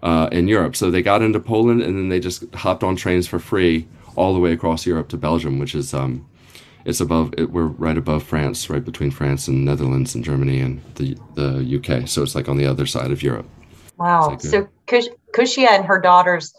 uh, 0.03 0.29
in 0.31 0.49
Europe. 0.49 0.77
So 0.77 0.91
they 0.91 1.03
got 1.03 1.23
into 1.23 1.41
Poland 1.41 1.83
and 1.83 1.97
then 1.97 2.09
they 2.11 2.21
just 2.21 2.45
hopped 2.55 2.85
on 2.85 2.95
trains 2.95 3.27
for 3.27 3.39
free 3.39 3.89
all 4.17 4.35
the 4.35 4.41
way 4.41 4.53
across 4.53 4.87
Europe 4.87 5.09
to 5.09 5.17
Belgium, 5.17 5.59
which 5.59 5.75
is 5.75 5.95
um, 5.95 6.27
it's 6.85 7.01
above. 7.01 7.35
It, 7.39 7.51
we're 7.51 7.67
right 7.67 7.97
above 7.97 8.23
France, 8.23 8.69
right 8.69 8.85
between 8.85 9.11
France 9.11 9.49
and 9.49 9.65
Netherlands 9.65 10.15
and 10.15 10.23
Germany 10.23 10.61
and 10.61 10.83
the 10.97 11.17
the 11.35 11.77
UK. 11.77 12.07
So 12.07 12.23
it's 12.23 12.35
like 12.35 12.49
on 12.49 12.59
the 12.59 12.67
other 12.67 12.87
side 12.87 13.11
of 13.11 13.23
Europe. 13.23 13.49
Wow. 13.97 14.29
Like 14.29 14.43
so 14.43 14.69
Kush- 14.87 15.09
Kushia 15.33 15.69
and 15.71 15.85
her 15.85 16.01
daughters 16.01 16.55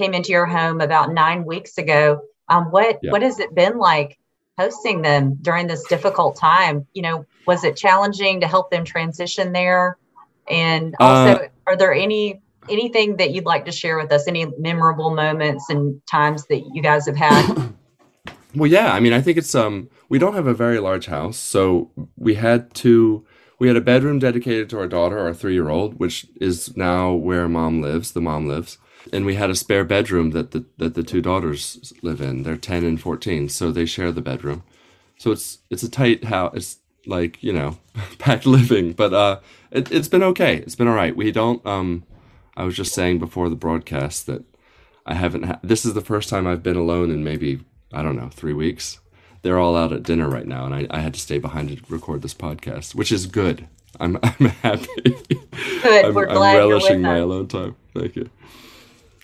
came 0.00 0.14
into 0.14 0.32
your 0.32 0.46
home 0.46 0.80
about 0.80 1.12
nine 1.12 1.44
weeks 1.44 1.76
ago. 1.76 2.22
Um, 2.48 2.70
what 2.70 2.98
yeah. 3.02 3.12
what 3.12 3.22
has 3.22 3.38
it 3.38 3.54
been 3.54 3.78
like 3.78 4.18
hosting 4.58 5.02
them 5.02 5.36
during 5.42 5.66
this 5.66 5.86
difficult 5.88 6.36
time? 6.36 6.86
You 6.94 7.02
know, 7.02 7.26
was 7.46 7.64
it 7.64 7.76
challenging 7.76 8.40
to 8.40 8.46
help 8.46 8.70
them 8.70 8.84
transition 8.84 9.52
there? 9.52 9.98
And 10.48 10.94
also, 10.98 11.44
uh, 11.44 11.48
are 11.66 11.76
there 11.76 11.92
any 11.92 12.40
anything 12.68 13.16
that 13.18 13.32
you'd 13.32 13.44
like 13.44 13.66
to 13.66 13.72
share 13.72 13.98
with 13.98 14.10
us? 14.10 14.26
Any 14.26 14.46
memorable 14.58 15.10
moments 15.14 15.68
and 15.68 16.00
times 16.06 16.46
that 16.46 16.62
you 16.74 16.82
guys 16.82 17.06
have 17.06 17.16
had? 17.16 17.72
well, 18.54 18.70
yeah. 18.70 18.92
I 18.92 19.00
mean, 19.00 19.12
I 19.12 19.20
think 19.20 19.36
it's 19.36 19.54
um 19.54 19.90
we 20.08 20.18
don't 20.18 20.34
have 20.34 20.46
a 20.46 20.54
very 20.54 20.80
large 20.80 21.06
house, 21.06 21.36
so 21.36 21.90
we 22.16 22.34
had 22.36 22.72
to 22.76 23.26
we 23.58 23.68
had 23.68 23.76
a 23.76 23.82
bedroom 23.82 24.18
dedicated 24.18 24.70
to 24.70 24.78
our 24.78 24.88
daughter, 24.88 25.18
our 25.18 25.34
three 25.34 25.52
year 25.52 25.68
old, 25.68 26.00
which 26.00 26.26
is 26.40 26.74
now 26.74 27.12
where 27.12 27.48
mom 27.48 27.82
lives. 27.82 28.12
The 28.12 28.22
mom 28.22 28.48
lives 28.48 28.78
and 29.12 29.24
we 29.26 29.34
had 29.34 29.50
a 29.50 29.54
spare 29.54 29.84
bedroom 29.84 30.30
that 30.30 30.50
the 30.52 30.64
that 30.78 30.94
the 30.94 31.02
two 31.02 31.20
daughters 31.22 31.92
live 32.02 32.20
in. 32.20 32.42
They're 32.42 32.56
ten 32.56 32.84
and 32.84 33.00
fourteen, 33.00 33.48
so 33.48 33.70
they 33.70 33.86
share 33.86 34.12
the 34.12 34.20
bedroom. 34.22 34.62
So 35.18 35.30
it's 35.30 35.58
it's 35.70 35.82
a 35.82 35.90
tight 35.90 36.24
house. 36.24 36.52
It's 36.54 36.78
like 37.06 37.42
you 37.42 37.52
know 37.52 37.78
packed 38.18 38.46
living, 38.46 38.92
but 38.92 39.12
uh, 39.12 39.40
it, 39.70 39.90
it's 39.92 40.08
been 40.08 40.22
okay. 40.22 40.56
It's 40.56 40.76
been 40.76 40.88
all 40.88 40.94
right. 40.94 41.16
We 41.16 41.32
don't. 41.32 41.64
Um, 41.66 42.04
I 42.56 42.64
was 42.64 42.76
just 42.76 42.94
saying 42.94 43.18
before 43.18 43.48
the 43.48 43.56
broadcast 43.56 44.26
that 44.26 44.44
I 45.06 45.14
haven't. 45.14 45.44
Ha- 45.44 45.60
this 45.62 45.84
is 45.84 45.94
the 45.94 46.00
first 46.00 46.28
time 46.28 46.46
I've 46.46 46.62
been 46.62 46.76
alone 46.76 47.10
in 47.10 47.24
maybe 47.24 47.60
I 47.92 48.02
don't 48.02 48.16
know 48.16 48.28
three 48.28 48.54
weeks. 48.54 48.98
They're 49.42 49.58
all 49.58 49.76
out 49.76 49.92
at 49.92 50.02
dinner 50.02 50.28
right 50.28 50.46
now, 50.46 50.66
and 50.66 50.74
I, 50.74 50.86
I 50.90 51.00
had 51.00 51.14
to 51.14 51.20
stay 51.20 51.38
behind 51.38 51.70
to 51.70 51.82
record 51.88 52.20
this 52.20 52.34
podcast, 52.34 52.94
which 52.94 53.10
is 53.10 53.26
good. 53.26 53.66
I'm 53.98 54.18
I'm 54.22 54.46
happy. 54.62 55.16
Good. 55.82 56.04
I'm, 56.04 56.14
We're 56.14 56.28
I'm 56.28 56.36
glad 56.36 56.56
relishing 56.58 57.00
my 57.02 57.16
alone 57.16 57.48
time. 57.48 57.76
Thank 57.94 58.16
you. 58.16 58.28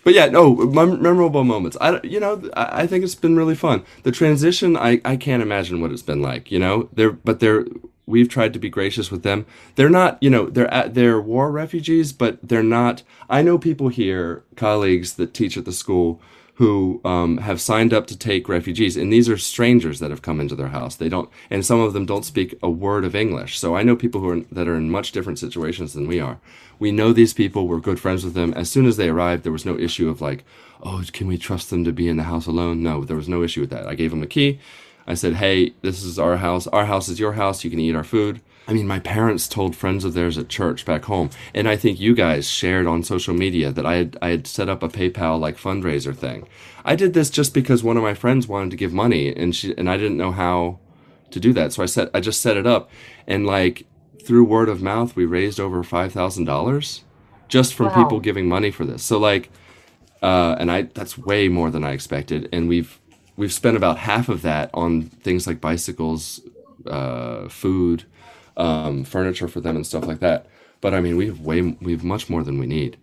But 0.07 0.15
yeah, 0.15 0.27
no, 0.27 0.55
memorable 0.55 1.43
moments. 1.43 1.77
I, 1.81 2.01
you 2.05 2.21
know, 2.21 2.49
I, 2.57 2.87
think 2.87 3.03
it's 3.03 3.17
been 3.17 3.35
really 3.35 3.57
fun. 3.57 3.85
The 4.05 4.13
transition, 4.13 4.77
I, 4.77 5.01
I 5.05 5.17
can't 5.17 5.43
imagine 5.43 5.81
what 5.81 5.91
it's 5.91 6.01
been 6.01 6.23
like. 6.23 6.53
You 6.53 6.61
know, 6.61 6.89
they're 6.93 7.11
but 7.11 7.41
they're 7.41 7.65
we've 8.07 8.29
tried 8.29 8.53
to 8.53 8.61
be 8.61 8.71
gracious 8.71 9.11
with 9.11 9.25
them. 9.25 9.47
They're 9.75 9.91
not, 9.91 10.23
you 10.23 10.31
know, 10.31 10.47
they're 10.47 10.73
at, 10.73 10.95
they're 10.95 11.21
war 11.21 11.51
refugees, 11.51 12.13
but 12.13 12.39
they're 12.41 12.63
not. 12.63 13.03
I 13.29 13.43
know 13.43 13.59
people 13.59 13.89
here, 13.89 14.45
colleagues 14.55 15.15
that 15.15 15.35
teach 15.35 15.57
at 15.57 15.65
the 15.65 15.73
school 15.73 16.21
who 16.57 17.03
um, 17.05 17.37
have 17.39 17.61
signed 17.61 17.93
up 17.93 18.07
to 18.07 18.17
take 18.17 18.49
refugees, 18.49 18.97
and 18.97 19.13
these 19.13 19.29
are 19.29 19.37
strangers 19.37 19.99
that 19.99 20.11
have 20.11 20.23
come 20.23 20.41
into 20.41 20.55
their 20.55 20.69
house. 20.69 20.97
They 20.97 21.11
don't, 21.11 21.29
and 21.51 21.65
some 21.65 21.81
of 21.81 21.93
them 21.93 22.07
don't 22.07 22.25
speak 22.25 22.55
a 22.63 22.71
word 22.71 23.05
of 23.05 23.15
English. 23.15 23.59
So 23.59 23.77
I 23.77 23.83
know 23.83 23.95
people 23.95 24.23
who 24.23 24.31
are 24.31 24.41
that 24.53 24.67
are 24.67 24.77
in 24.77 24.91
much 24.91 25.13
different 25.13 25.39
situations 25.39 25.93
than 25.93 26.09
we 26.09 26.19
are. 26.19 26.39
We 26.79 26.93
know 26.93 27.13
these 27.13 27.35
people. 27.35 27.69
We're 27.69 27.81
good 27.81 28.01
friends 28.01 28.25
with 28.25 28.35
them. 28.35 28.55
As 28.55 28.71
soon 28.71 28.87
as 28.87 28.97
they 28.97 29.11
arrived, 29.11 29.45
there 29.45 29.53
was 29.53 29.67
no 29.67 29.79
issue 29.79 30.09
of 30.09 30.23
like, 30.23 30.45
oh, 30.83 31.05
can 31.13 31.27
we 31.27 31.37
trust 31.37 31.69
them 31.69 31.85
to 31.85 31.93
be 31.93 32.09
in 32.09 32.17
the 32.17 32.23
house 32.23 32.47
alone? 32.47 32.83
No, 32.83 33.05
there 33.05 33.17
was 33.17 33.29
no 33.29 33.43
issue 33.43 33.61
with 33.61 33.71
that. 33.71 33.87
I 33.87 33.95
gave 33.95 34.11
them 34.11 34.23
a 34.23 34.27
key. 34.27 34.59
I 35.07 35.15
said, 35.15 35.35
hey, 35.35 35.75
this 35.83 36.03
is 36.03 36.19
our 36.19 36.39
house. 36.39 36.67
Our 36.69 36.87
house 36.87 37.09
is 37.09 37.21
your 37.21 37.35
house. 37.35 37.65
You 37.65 37.71
can 37.71 37.79
eat 37.79 37.95
our 37.95 38.05
food. 38.05 38.41
I 38.69 38.73
mean, 38.73 38.87
my 38.87 38.99
parents 38.99 39.47
told 39.47 39.77
friends 39.77 40.05
of 40.05 40.15
theirs 40.15 40.37
at 40.37 40.49
church 40.49 40.85
back 40.85 41.05
home, 41.05 41.31
and 41.55 41.69
I 41.69 41.77
think 41.77 42.01
you 42.01 42.15
guys 42.15 42.49
shared 42.49 42.87
on 42.87 43.05
social 43.05 43.35
media 43.35 43.71
that 43.71 43.87
I 43.87 43.95
had 43.95 44.19
I 44.21 44.31
had 44.31 44.47
set 44.47 44.69
up 44.69 44.83
a 44.83 44.89
PayPal 44.89 45.39
like 45.39 45.57
fundraiser 45.57 46.17
thing. 46.17 46.49
I 46.85 46.97
did 46.97 47.15
this 47.15 47.31
just 47.31 47.55
because 47.55 47.85
one 47.85 47.97
of 47.97 48.03
my 48.03 48.15
friends 48.15 48.49
wanted 48.49 48.71
to 48.73 48.77
give 48.77 48.93
money, 48.93 49.35
and 49.35 49.55
she 49.55 49.75
and 49.79 49.89
I 49.89 49.97
didn't 49.97 50.17
know 50.17 50.33
how 50.33 50.81
to 51.31 51.39
do 51.39 51.53
that, 51.53 51.73
so 51.73 51.83
I 51.83 51.87
set 51.87 52.11
I 52.13 52.21
just 52.21 52.41
set 52.41 52.57
it 52.57 52.67
up, 52.67 52.91
and 53.27 53.47
like 53.47 53.87
through 54.25 54.45
word 54.45 54.69
of 54.69 54.83
mouth, 54.83 55.15
we 55.15 55.25
raised 55.25 55.61
over 55.61 55.85
five 55.85 56.13
thousand 56.13 56.45
dollars 56.45 57.05
just 57.49 57.75
from 57.75 57.87
wow. 57.87 58.03
people 58.03 58.19
giving 58.19 58.49
money 58.49 58.73
for 58.73 58.85
this. 58.85 59.05
So 59.05 59.19
like, 59.19 59.49
uh, 60.23 60.57
and 60.59 60.73
I 60.73 60.83
that's 60.83 61.17
way 61.17 61.49
more 61.49 61.71
than 61.71 61.85
I 61.85 61.93
expected, 61.93 62.49
and 62.53 62.69
we've 62.69 62.99
we've 63.37 63.53
spent 63.53 63.77
about 63.77 63.99
half 63.99 64.29
of 64.29 64.43
that 64.43 64.71
on 64.75 65.03
things 65.03 65.47
like 65.47 65.61
bicycles, 65.61 66.41
uh, 66.85 67.49
food 67.49 68.07
um, 68.57 69.05
furniture 69.05 69.49
for 69.49 69.61
them 69.61 69.77
and 69.77 69.87
stuff 69.87 70.07
like 70.07 70.21
that. 70.21 70.47
But 70.81 70.95
I 70.95 71.01
mean, 71.01 71.17
we 71.17 71.27
have 71.27 71.41
way 71.41 71.63
we 71.63 71.93
have 71.93 72.05
much 72.05 72.29
more 72.29 72.43
than 72.43 72.59
we 72.59 72.67
need, 72.67 72.97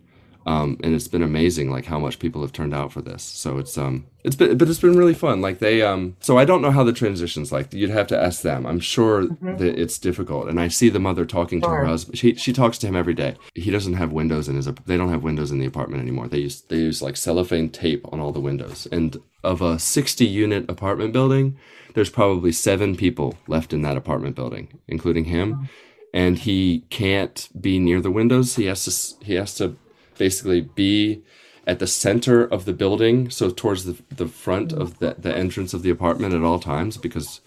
um, 0.46 0.78
and 0.82 0.94
it's 0.94 1.08
been 1.08 1.22
amazing 1.22 1.70
like 1.70 1.86
how 1.86 1.98
much 1.98 2.18
people 2.18 2.42
have 2.42 2.52
turned 2.52 2.74
out 2.74 2.92
for 2.92 3.00
this. 3.00 3.22
So 3.22 3.58
it's 3.58 3.78
um 3.78 4.06
it's 4.22 4.36
been 4.36 4.58
but 4.58 4.68
it's 4.68 4.80
been 4.80 4.96
really 4.96 5.14
fun. 5.14 5.40
Like 5.40 5.58
they 5.58 5.82
um 5.82 6.16
so 6.20 6.36
I 6.36 6.44
don't 6.44 6.60
know 6.60 6.70
how 6.70 6.84
the 6.84 6.92
transitions 6.92 7.50
like. 7.50 7.72
You'd 7.72 7.90
have 7.90 8.06
to 8.08 8.18
ask 8.20 8.42
them. 8.42 8.66
I'm 8.66 8.80
sure 8.80 9.22
mm-hmm. 9.22 9.56
that 9.56 9.78
it's 9.78 9.98
difficult, 9.98 10.48
and 10.48 10.60
I 10.60 10.68
see 10.68 10.90
the 10.90 10.98
mother 10.98 11.24
talking 11.24 11.60
sure. 11.60 11.70
to 11.70 11.76
her 11.76 11.84
husband. 11.86 12.18
She 12.18 12.34
she 12.34 12.52
talks 12.52 12.76
to 12.78 12.86
him 12.86 12.96
every 12.96 13.14
day. 13.14 13.36
He 13.54 13.70
doesn't 13.70 13.94
have 13.94 14.12
windows 14.12 14.48
in 14.48 14.56
his. 14.56 14.66
They 14.66 14.96
don't 14.96 15.10
have 15.10 15.22
windows 15.22 15.50
in 15.50 15.58
the 15.58 15.66
apartment 15.66 16.02
anymore. 16.02 16.28
They 16.28 16.40
use 16.40 16.60
they 16.62 16.76
use 16.76 17.00
like 17.00 17.16
cellophane 17.16 17.70
tape 17.70 18.06
on 18.12 18.20
all 18.20 18.32
the 18.32 18.40
windows. 18.40 18.86
And 18.92 19.16
of 19.42 19.60
a 19.60 19.78
60 19.78 20.24
unit 20.24 20.68
apartment 20.70 21.12
building, 21.12 21.58
there's 21.94 22.10
probably 22.10 22.52
seven 22.52 22.96
people 22.96 23.36
left 23.46 23.72
in 23.72 23.82
that 23.82 23.96
apartment 23.96 24.36
building, 24.36 24.80
including 24.88 25.26
him. 25.26 25.68
And 26.12 26.38
he 26.38 26.84
can't 26.90 27.48
be 27.60 27.78
near 27.78 28.00
the 28.00 28.10
windows. 28.10 28.56
He 28.56 28.66
has 28.66 28.84
to 28.84 29.24
he 29.24 29.34
has 29.34 29.54
to 29.56 29.76
basically 30.18 30.62
be 30.62 31.22
at 31.66 31.78
the 31.78 31.86
center 31.86 32.44
of 32.44 32.66
the 32.66 32.72
building, 32.72 33.30
so 33.30 33.50
towards 33.50 33.84
the 33.84 33.96
the 34.14 34.28
front 34.28 34.72
of 34.72 34.98
the, 34.98 35.16
the 35.18 35.34
entrance 35.34 35.74
of 35.74 35.82
the 35.82 35.90
apartment 35.90 36.34
at 36.34 36.42
all 36.42 36.58
times, 36.58 36.96
because 36.96 37.40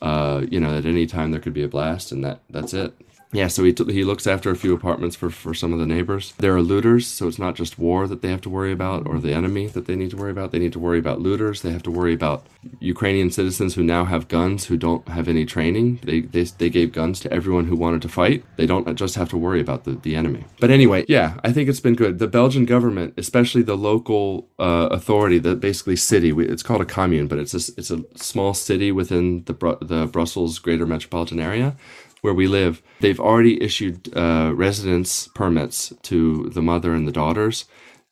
uh, 0.00 0.44
you 0.50 0.60
know 0.60 0.76
at 0.76 0.86
any 0.86 1.06
time 1.06 1.30
there 1.30 1.40
could 1.40 1.54
be 1.54 1.62
a 1.62 1.68
blast, 1.68 2.12
and 2.12 2.24
that 2.24 2.40
that's 2.50 2.74
it 2.74 2.94
yeah, 3.34 3.46
so 3.46 3.64
he, 3.64 3.74
he 3.88 4.04
looks 4.04 4.26
after 4.26 4.50
a 4.50 4.56
few 4.56 4.74
apartments 4.74 5.16
for, 5.16 5.30
for 5.30 5.54
some 5.54 5.72
of 5.72 5.78
the 5.78 5.86
neighbors. 5.86 6.34
There 6.36 6.54
are 6.54 6.60
looters, 6.60 7.06
so 7.06 7.26
it's 7.28 7.38
not 7.38 7.54
just 7.54 7.78
war 7.78 8.06
that 8.06 8.20
they 8.20 8.28
have 8.28 8.42
to 8.42 8.50
worry 8.50 8.72
about 8.72 9.06
or 9.06 9.18
the 9.18 9.32
enemy 9.32 9.68
that 9.68 9.86
they 9.86 9.96
need 9.96 10.10
to 10.10 10.18
worry 10.18 10.30
about. 10.30 10.52
They 10.52 10.58
need 10.58 10.74
to 10.74 10.78
worry 10.78 10.98
about 10.98 11.22
looters. 11.22 11.62
They 11.62 11.72
have 11.72 11.82
to 11.84 11.90
worry 11.90 12.12
about 12.12 12.46
Ukrainian 12.78 13.30
citizens 13.30 13.74
who 13.74 13.82
now 13.82 14.04
have 14.04 14.28
guns 14.28 14.66
who 14.66 14.76
don't 14.76 15.08
have 15.08 15.28
any 15.28 15.46
training. 15.46 16.00
They, 16.02 16.20
they, 16.20 16.44
they 16.44 16.68
gave 16.68 16.92
guns 16.92 17.20
to 17.20 17.32
everyone 17.32 17.64
who 17.64 17.74
wanted 17.74 18.02
to 18.02 18.08
fight. 18.10 18.44
They 18.56 18.66
don't 18.66 18.94
just 18.96 19.14
have 19.14 19.30
to 19.30 19.38
worry 19.38 19.62
about 19.62 19.84
the, 19.84 19.92
the 19.92 20.14
enemy. 20.14 20.44
But 20.60 20.70
anyway, 20.70 21.06
yeah, 21.08 21.38
I 21.42 21.52
think 21.52 21.70
it's 21.70 21.80
been 21.80 21.94
good. 21.94 22.18
The 22.18 22.28
Belgian 22.28 22.66
government, 22.66 23.14
especially 23.16 23.62
the 23.62 23.78
local 23.78 24.50
uh, 24.58 24.88
authority, 24.90 25.38
the 25.38 25.56
basically 25.56 25.96
city, 25.96 26.32
it's 26.36 26.62
called 26.62 26.82
a 26.82 26.84
commune, 26.84 27.28
but 27.28 27.38
it's 27.38 27.54
a, 27.54 27.72
it's 27.78 27.90
a 27.90 28.04
small 28.14 28.52
city 28.52 28.92
within 28.92 29.44
the, 29.44 29.78
the 29.80 30.06
Brussels 30.06 30.58
greater 30.58 30.84
metropolitan 30.84 31.40
area 31.40 31.76
where 32.22 32.32
we 32.32 32.46
live, 32.46 32.82
they've 33.00 33.20
already 33.20 33.62
issued 33.62 34.16
uh, 34.16 34.52
residence 34.54 35.28
permits 35.34 35.92
to 36.02 36.48
the 36.54 36.62
mother 36.62 36.94
and 36.94 37.06
the 37.06 37.12
daughters. 37.12 37.66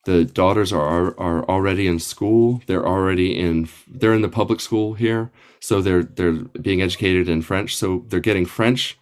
The 0.05 0.25
daughters 0.25 0.73
are 0.73 1.19
are 1.19 1.45
already 1.49 1.87
in 1.87 1.99
school. 1.99 2.62
They're 2.67 2.87
already 2.87 3.38
in 3.38 3.69
they're 3.88 4.14
in 4.14 4.23
the 4.23 4.29
public 4.29 4.61
school 4.61 4.95
here, 4.95 5.31
so 5.61 5.81
they're 5.81 6.02
they're 6.02 6.33
being 6.61 6.83
educated 6.83 7.29
in 7.29 7.43
French. 7.43 7.76
So 7.76 8.05
they're 8.09 8.21
getting 8.21 8.47
French 8.47 8.99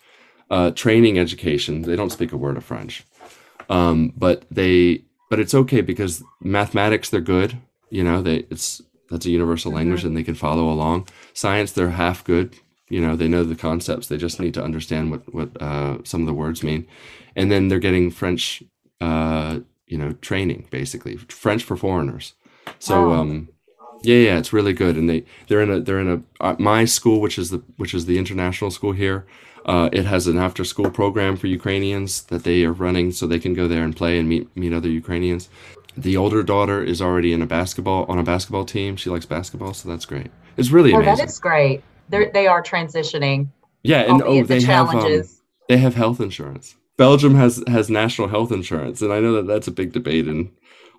uh, 0.50 0.72
training 0.72 1.18
education. 1.18 1.82
They 1.82 1.96
don't 1.96 2.12
speak 2.12 2.32
a 2.32 2.36
word 2.36 2.56
of 2.56 2.64
French, 2.64 3.04
um, 3.70 4.12
but 4.16 4.44
they 4.50 5.04
but 5.30 5.40
it's 5.40 5.54
okay 5.54 5.80
because 5.80 6.22
mathematics 6.40 7.10
they're 7.10 7.20
good. 7.20 7.58
You 7.90 8.04
know, 8.04 8.20
they 8.20 8.38
it's 8.50 8.82
that's 9.08 9.24
a 9.24 9.30
universal 9.30 9.72
language 9.72 10.00
mm-hmm. 10.00 10.08
and 10.08 10.16
they 10.16 10.24
can 10.24 10.34
follow 10.34 10.68
along. 10.68 11.08
Science 11.32 11.72
they're 11.72 11.90
half 11.90 12.24
good 12.24 12.56
you 12.88 13.00
know 13.00 13.16
they 13.16 13.28
know 13.28 13.44
the 13.44 13.56
concepts 13.56 14.08
they 14.08 14.16
just 14.16 14.40
need 14.40 14.54
to 14.54 14.62
understand 14.62 15.10
what 15.10 15.34
what 15.34 15.50
uh, 15.60 15.98
some 16.04 16.20
of 16.20 16.26
the 16.26 16.34
words 16.34 16.62
mean 16.62 16.86
and 17.36 17.50
then 17.50 17.68
they're 17.68 17.78
getting 17.78 18.10
french 18.10 18.62
uh, 19.00 19.60
you 19.86 19.98
know 19.98 20.12
training 20.20 20.66
basically 20.70 21.16
french 21.16 21.62
for 21.62 21.76
foreigners 21.76 22.34
so 22.78 23.08
wow. 23.08 23.20
um 23.20 23.48
yeah 24.02 24.16
yeah 24.16 24.38
it's 24.38 24.52
really 24.52 24.72
good 24.72 24.96
and 24.96 25.08
they 25.08 25.24
they're 25.48 25.62
in 25.62 25.70
a 25.70 25.80
they're 25.80 26.00
in 26.00 26.10
a 26.10 26.44
uh, 26.44 26.56
my 26.58 26.84
school 26.84 27.20
which 27.20 27.38
is 27.38 27.50
the 27.50 27.62
which 27.76 27.94
is 27.94 28.06
the 28.06 28.18
international 28.18 28.70
school 28.70 28.92
here 28.92 29.26
uh, 29.66 29.90
it 29.92 30.06
has 30.06 30.26
an 30.26 30.38
after 30.38 30.64
school 30.64 30.90
program 30.90 31.36
for 31.36 31.46
Ukrainians 31.46 32.22
that 32.22 32.44
they 32.44 32.64
are 32.64 32.72
running 32.72 33.12
so 33.12 33.26
they 33.26 33.38
can 33.38 33.52
go 33.52 33.68
there 33.68 33.84
and 33.84 33.94
play 33.94 34.18
and 34.18 34.26
meet 34.26 34.56
meet 34.56 34.72
other 34.72 34.88
Ukrainians. 34.88 35.50
The 35.94 36.16
older 36.16 36.42
daughter 36.42 36.82
is 36.82 37.02
already 37.02 37.34
in 37.34 37.42
a 37.42 37.46
basketball 37.46 38.06
on 38.08 38.18
a 38.18 38.22
basketball 38.22 38.64
team. 38.64 38.96
She 38.96 39.10
likes 39.10 39.26
basketball, 39.26 39.74
so 39.74 39.90
that's 39.90 40.06
great. 40.06 40.30
It's 40.56 40.70
really 40.70 40.94
oh, 40.94 41.00
amazing. 41.00 41.16
That 41.16 41.28
is 41.28 41.38
great 41.38 41.82
they 42.10 42.46
are 42.46 42.62
transitioning. 42.62 43.48
Yeah, 43.82 44.00
and 44.00 44.22
oh, 44.22 44.42
they 44.44 44.58
the 44.58 44.66
have 44.66 44.94
um, 44.94 45.24
they 45.68 45.78
have 45.78 45.94
health 45.94 46.20
insurance. 46.20 46.76
Belgium 46.96 47.36
has 47.36 47.62
has 47.68 47.88
national 47.88 48.28
health 48.28 48.50
insurance, 48.50 49.00
and 49.02 49.12
I 49.12 49.20
know 49.20 49.34
that 49.34 49.46
that's 49.46 49.68
a 49.68 49.72
big 49.72 49.92
debate 49.92 50.26
in 50.26 50.50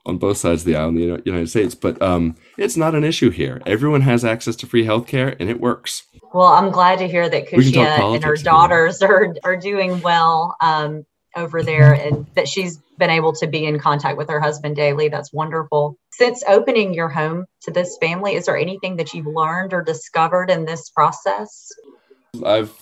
on 0.06 0.18
both 0.18 0.38
sides 0.38 0.62
of 0.62 0.66
the 0.66 0.76
aisle 0.76 0.90
in 0.90 0.96
the 0.96 1.22
United 1.26 1.50
States, 1.50 1.76
but 1.76 2.02
um, 2.02 2.36
it's 2.58 2.78
not 2.78 2.96
an 2.96 3.04
issue 3.04 3.30
here. 3.30 3.62
Everyone 3.66 4.02
has 4.02 4.24
access 4.24 4.56
to 4.58 4.66
free 4.66 4.86
health 4.86 5.08
care, 5.08 5.36
and 5.40 5.50
it 5.50 5.60
works. 5.60 6.04
Well, 6.34 6.48
I'm 6.48 6.72
glad 6.72 7.00
to 7.00 7.08
hear 7.08 7.28
that 7.28 7.48
Kushia 7.48 8.16
and 8.16 8.24
her 8.24 8.36
daughters 8.36 9.02
are 9.02 9.36
are 9.44 9.58
doing 9.58 10.02
well 10.02 10.56
um, 10.62 11.06
over 11.36 11.64
there, 11.64 11.94
and 11.94 12.26
that 12.36 12.48
she's 12.48 12.78
been 12.98 13.10
able 13.10 13.34
to 13.34 13.48
be 13.48 13.66
in 13.66 13.80
contact 13.80 14.18
with 14.18 14.30
her 14.30 14.40
husband 14.40 14.76
daily. 14.76 15.10
That's 15.10 15.34
wonderful 15.34 15.98
since 16.20 16.44
opening 16.50 16.94
your 16.94 17.08
home 17.08 17.46
to 17.62 17.72
this 17.72 17.98
family, 18.02 18.36
is 18.36 18.46
there 18.46 18.58
anything 18.58 18.98
that 18.98 19.14
you've 19.14 19.26
learned 19.26 19.74
or 19.74 19.82
discovered 19.82 20.50
in 20.50 20.66
this 20.66 20.90
process? 20.90 21.70
I've 22.46 22.74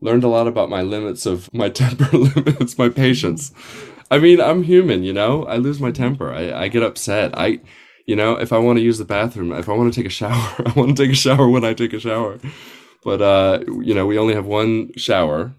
learned 0.00 0.24
a 0.24 0.28
lot 0.28 0.48
about 0.48 0.68
my 0.68 0.82
limits 0.82 1.24
of 1.24 1.48
my 1.54 1.68
temper 1.80 2.14
limits, 2.16 2.76
my 2.76 2.88
patience. 2.88 3.52
I 4.10 4.18
mean, 4.18 4.40
I'm 4.40 4.64
human, 4.64 5.04
you 5.04 5.12
know. 5.12 5.44
I 5.44 5.56
lose 5.56 5.80
my 5.80 5.92
temper. 5.92 6.32
I, 6.32 6.64
I 6.64 6.68
get 6.68 6.82
upset. 6.82 7.38
I, 7.38 7.60
you 8.06 8.16
know, 8.16 8.32
if 8.32 8.52
I 8.52 8.58
want 8.58 8.78
to 8.78 8.84
use 8.84 8.98
the 8.98 9.04
bathroom, 9.04 9.52
if 9.52 9.68
I 9.68 9.72
want 9.72 9.94
to 9.94 9.98
take 9.98 10.08
a 10.08 10.12
shower, 10.12 10.54
I 10.66 10.72
want 10.74 10.96
to 10.96 11.02
take 11.02 11.12
a 11.12 11.16
shower 11.16 11.48
when 11.48 11.64
I 11.64 11.74
take 11.74 11.92
a 11.92 12.00
shower. 12.00 12.40
But 13.04 13.22
uh, 13.22 13.60
you 13.82 13.94
know, 13.94 14.06
we 14.06 14.18
only 14.18 14.34
have 14.34 14.46
one 14.46 14.90
shower, 14.96 15.54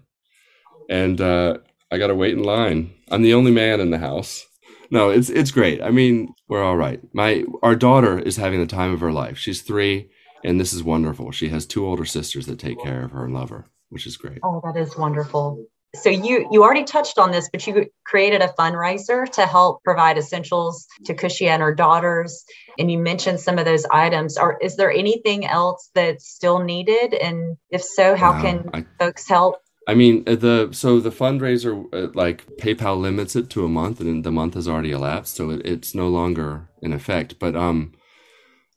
and 0.90 1.20
uh, 1.20 1.58
I 1.92 1.98
gotta 1.98 2.14
wait 2.14 2.34
in 2.34 2.42
line. 2.42 2.92
I'm 3.08 3.22
the 3.22 3.34
only 3.34 3.52
man 3.52 3.80
in 3.80 3.90
the 3.90 3.98
house 3.98 4.46
no, 4.90 5.10
it's 5.10 5.30
it's 5.30 5.50
great. 5.50 5.82
I 5.82 5.90
mean, 5.90 6.34
we're 6.48 6.62
all 6.62 6.76
right. 6.76 7.00
My 7.12 7.44
our 7.62 7.74
daughter 7.74 8.18
is 8.18 8.36
having 8.36 8.60
the 8.60 8.66
time 8.66 8.92
of 8.92 9.00
her 9.00 9.12
life. 9.12 9.38
She's 9.38 9.62
three, 9.62 10.10
and 10.44 10.60
this 10.60 10.72
is 10.72 10.82
wonderful. 10.82 11.32
She 11.32 11.48
has 11.48 11.66
two 11.66 11.86
older 11.86 12.04
sisters 12.04 12.46
that 12.46 12.58
take 12.58 12.80
care 12.82 13.04
of 13.04 13.12
her 13.12 13.24
and 13.24 13.34
love 13.34 13.50
her, 13.50 13.66
which 13.88 14.06
is 14.06 14.16
great. 14.16 14.38
Oh, 14.42 14.60
that 14.64 14.78
is 14.78 14.96
wonderful. 14.96 15.66
So 15.94 16.10
you 16.10 16.46
you 16.50 16.62
already 16.62 16.84
touched 16.84 17.18
on 17.18 17.30
this, 17.30 17.48
but 17.50 17.66
you 17.66 17.86
created 18.04 18.42
a 18.42 18.48
fundraiser 18.58 19.30
to 19.32 19.46
help 19.46 19.82
provide 19.82 20.18
essentials 20.18 20.86
to 21.04 21.14
Kushia 21.14 21.48
and 21.48 21.62
her 21.62 21.74
daughters, 21.74 22.44
and 22.78 22.90
you 22.90 22.98
mentioned 22.98 23.40
some 23.40 23.58
of 23.58 23.64
those 23.64 23.86
items. 23.90 24.36
Are 24.36 24.58
is 24.60 24.76
there 24.76 24.90
anything 24.90 25.46
else 25.46 25.90
that's 25.94 26.28
still 26.28 26.62
needed? 26.62 27.14
And 27.14 27.56
if 27.70 27.82
so, 27.82 28.14
how 28.14 28.40
can 28.40 28.68
I, 28.74 28.84
folks 28.98 29.28
help? 29.28 29.56
I 29.86 29.94
mean, 29.94 30.24
uh, 30.26 30.34
the 30.34 30.70
so 30.72 30.98
the 30.98 31.10
fundraiser 31.10 31.84
uh, 31.94 32.10
like 32.14 32.46
PayPal 32.56 33.00
limits 33.00 33.36
it 33.36 33.48
to 33.50 33.64
a 33.64 33.68
month, 33.68 34.00
and 34.00 34.24
the 34.24 34.32
month 34.32 34.54
has 34.54 34.66
already 34.66 34.90
elapsed, 34.90 35.36
so 35.36 35.50
it, 35.50 35.64
it's 35.64 35.94
no 35.94 36.08
longer 36.08 36.68
in 36.82 36.92
effect. 36.92 37.38
But 37.38 37.54
um, 37.54 37.92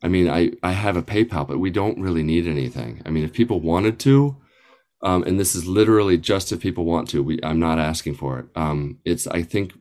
I 0.04 0.08
mean, 0.08 0.30
I 0.30 0.52
I 0.62 0.74
have 0.74 0.96
a 0.96 1.02
PayPal, 1.02 1.48
but 1.48 1.60
we 1.60 1.72
don't 1.72 2.00
really 2.00 2.24
need 2.24 2.46
anything. 2.46 3.02
I 3.06 3.10
mean, 3.10 3.24
if 3.24 3.34
people 3.34 3.60
wanted 3.60 4.00
to, 4.02 4.38
um, 5.02 5.24
and 5.24 5.40
this 5.40 5.56
is 5.56 5.66
literally 5.66 6.18
just 6.18 6.52
if 6.52 6.60
people 6.60 6.86
want 6.86 7.10
to, 7.10 7.24
we 7.24 7.40
I'm 7.44 7.60
not 7.60 7.80
asking 7.80 8.16
for 8.16 8.40
it. 8.40 8.46
Um, 8.56 9.00
it's 9.04 9.26
I 9.26 9.42
think 9.42 9.74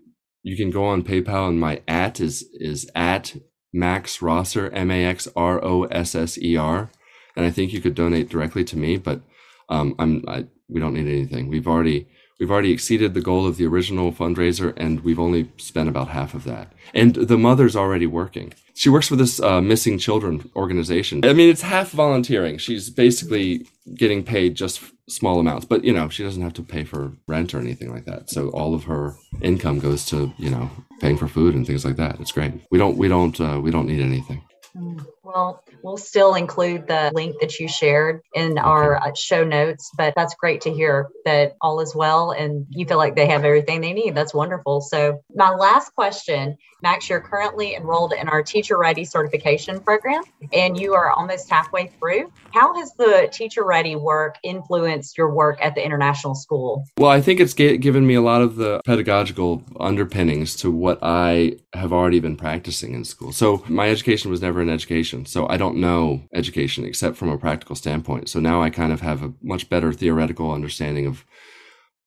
you 0.43 0.57
can 0.57 0.71
go 0.71 0.87
on 0.87 1.03
PayPal 1.03 1.49
and 1.49 1.61
my 1.61 1.83
at 1.87 2.21
is 2.21 2.49
is 2.55 2.91
at 2.95 3.37
Max 3.73 4.23
Rosser 4.23 4.71
M 4.71 4.91
A 4.91 5.05
X 5.05 5.29
R 5.37 5.63
O 5.63 5.85
S 5.85 6.15
S 6.15 6.39
E 6.39 6.57
R, 6.57 6.91
and 7.37 7.45
I 7.45 7.51
think 7.51 7.75
you 7.75 7.83
could 7.83 7.95
donate 7.95 8.31
directly 8.31 8.65
to 8.65 8.79
me, 8.79 8.97
but 8.97 9.21
um, 9.69 9.95
I'm 9.99 10.25
I, 10.27 10.47
we 10.69 10.81
don't 10.81 10.95
need 10.95 11.07
anything. 11.07 11.49
We've 11.49 11.69
already 11.69 12.09
we've 12.39 12.51
already 12.51 12.73
exceeded 12.73 13.15
the 13.15 13.21
goal 13.21 13.47
of 13.47 13.57
the 13.57 13.67
original 13.67 14.13
fundraiser, 14.13 14.73
and 14.77 15.01
we've 15.01 15.19
only 15.19 15.51
spent 15.57 15.89
about 15.89 16.09
half 16.09 16.35
of 16.35 16.45
that. 16.45 16.73
And 16.95 17.15
the 17.15 17.39
mother's 17.39 17.77
already 17.77 18.07
working. 18.07 18.55
She 18.75 18.89
works 18.89 19.09
for 19.09 19.17
this 19.17 19.41
uh, 19.41 19.61
missing 19.61 19.99
children 19.99 20.51
organization. 20.55 21.25
I 21.25 21.33
mean, 21.33 21.51
it's 21.51 21.63
half 21.63 21.91
volunteering. 21.91 22.59
She's 22.59 22.91
basically 22.91 23.67
getting 23.97 24.23
paid 24.23 24.55
just 24.55 24.81
small 25.09 25.41
amounts, 25.41 25.65
but 25.65 25.85
you 25.85 25.93
know, 25.93 26.09
she 26.09 26.23
doesn't 26.23 26.43
have 26.43 26.55
to 26.55 26.63
pay 26.63 26.85
for 26.85 27.13
rent 27.27 27.55
or 27.55 27.59
anything 27.59 27.93
like 27.93 28.05
that. 28.05 28.31
So 28.31 28.51
all 28.51 28.75
of 28.75 28.85
her 28.85 29.17
income 29.43 29.81
goes 29.81 30.05
to 30.07 30.33
you 30.39 30.51
know 30.51 30.71
paying 31.01 31.17
for 31.17 31.29
food 31.29 31.55
and 31.55 31.67
things 31.67 31.85
like 31.85 31.97
that. 31.97 32.21
It's 32.21 32.33
great. 32.33 32.53
We 32.71 32.79
don't 32.79 32.97
we 32.97 33.09
don't 33.09 33.41
uh, 33.41 33.61
we 33.61 33.71
don't 33.71 33.87
need 33.87 34.01
anything. 34.01 34.43
Mm. 34.77 35.05
Well, 35.29 35.63
we'll 35.83 35.99
still 35.99 36.37
include 36.37 36.87
the 36.87 37.11
link 37.13 37.37
that 37.41 37.61
you 37.61 37.69
shared 37.69 38.23
in 38.35 38.57
our 38.57 38.97
uh, 38.97 39.13
show 39.15 39.45
notes, 39.45 39.91
but 39.99 40.15
that's 40.17 40.35
great 40.35 40.63
to 40.63 40.73
hear 40.73 41.11
that 41.27 41.55
all 41.61 41.81
is 41.81 41.95
well 41.95 42.31
and 42.31 42.65
you 42.71 42.87
feel 42.87 42.97
like 42.97 43.15
they 43.15 43.27
have 43.27 43.45
everything 43.45 43.83
they 43.83 43.93
need. 43.93 44.15
That's 44.15 44.33
wonderful. 44.33 44.81
So, 44.81 45.23
my 45.35 45.51
last 45.51 45.95
question 45.95 46.57
Max, 46.81 47.09
you're 47.09 47.21
currently 47.21 47.75
enrolled 47.75 48.13
in 48.13 48.29
our 48.29 48.41
Teacher 48.43 48.79
Ready 48.79 49.05
certification 49.05 49.81
program 49.81 50.23
and 50.53 50.79
you 50.79 50.95
are 50.95 51.11
almost 51.11 51.51
halfway 51.51 51.89
through. 51.89 52.33
How 52.53 52.73
has 52.75 52.93
the 52.95 53.29
Teacher 53.33 53.65
Ready 53.65 53.97
work 53.97 54.37
influenced 54.45 55.19
your 55.19 55.35
work 55.35 55.59
at 55.61 55.75
the 55.75 55.85
international 55.85 56.37
school? 56.37 56.85
Well, 56.97 57.11
I 57.11 57.21
think 57.21 57.41
it's 57.41 57.55
given 57.55 58.07
me 58.07 58.15
a 58.15 58.23
lot 58.23 58.43
of 58.43 58.57
the 58.57 58.81
pedagogical 58.85 59.65
underpinnings 59.81 60.55
to 60.57 60.71
what 60.71 61.01
I 61.03 61.57
have 61.73 61.93
already 61.93 62.21
been 62.21 62.37
practicing 62.37 62.95
in 62.95 63.05
school. 63.05 63.33
So, 63.33 63.65
my 63.69 63.91
education 63.91 64.31
was 64.31 64.41
never 64.41 64.61
an 64.61 64.69
education. 64.69 65.18
So, 65.27 65.49
I 65.49 65.57
don't 65.57 65.77
know 65.77 66.23
education 66.33 66.85
except 66.85 67.17
from 67.17 67.29
a 67.29 67.39
practical 67.39 67.77
standpoint. 67.77 68.29
So, 68.29 68.41
now 68.41 68.63
I 68.63 68.71
kind 68.71 68.93
of 68.93 69.01
have 69.01 69.23
a 69.23 69.33
much 69.43 69.69
better 69.69 69.93
theoretical 69.93 70.53
understanding 70.53 71.07
of 71.07 71.25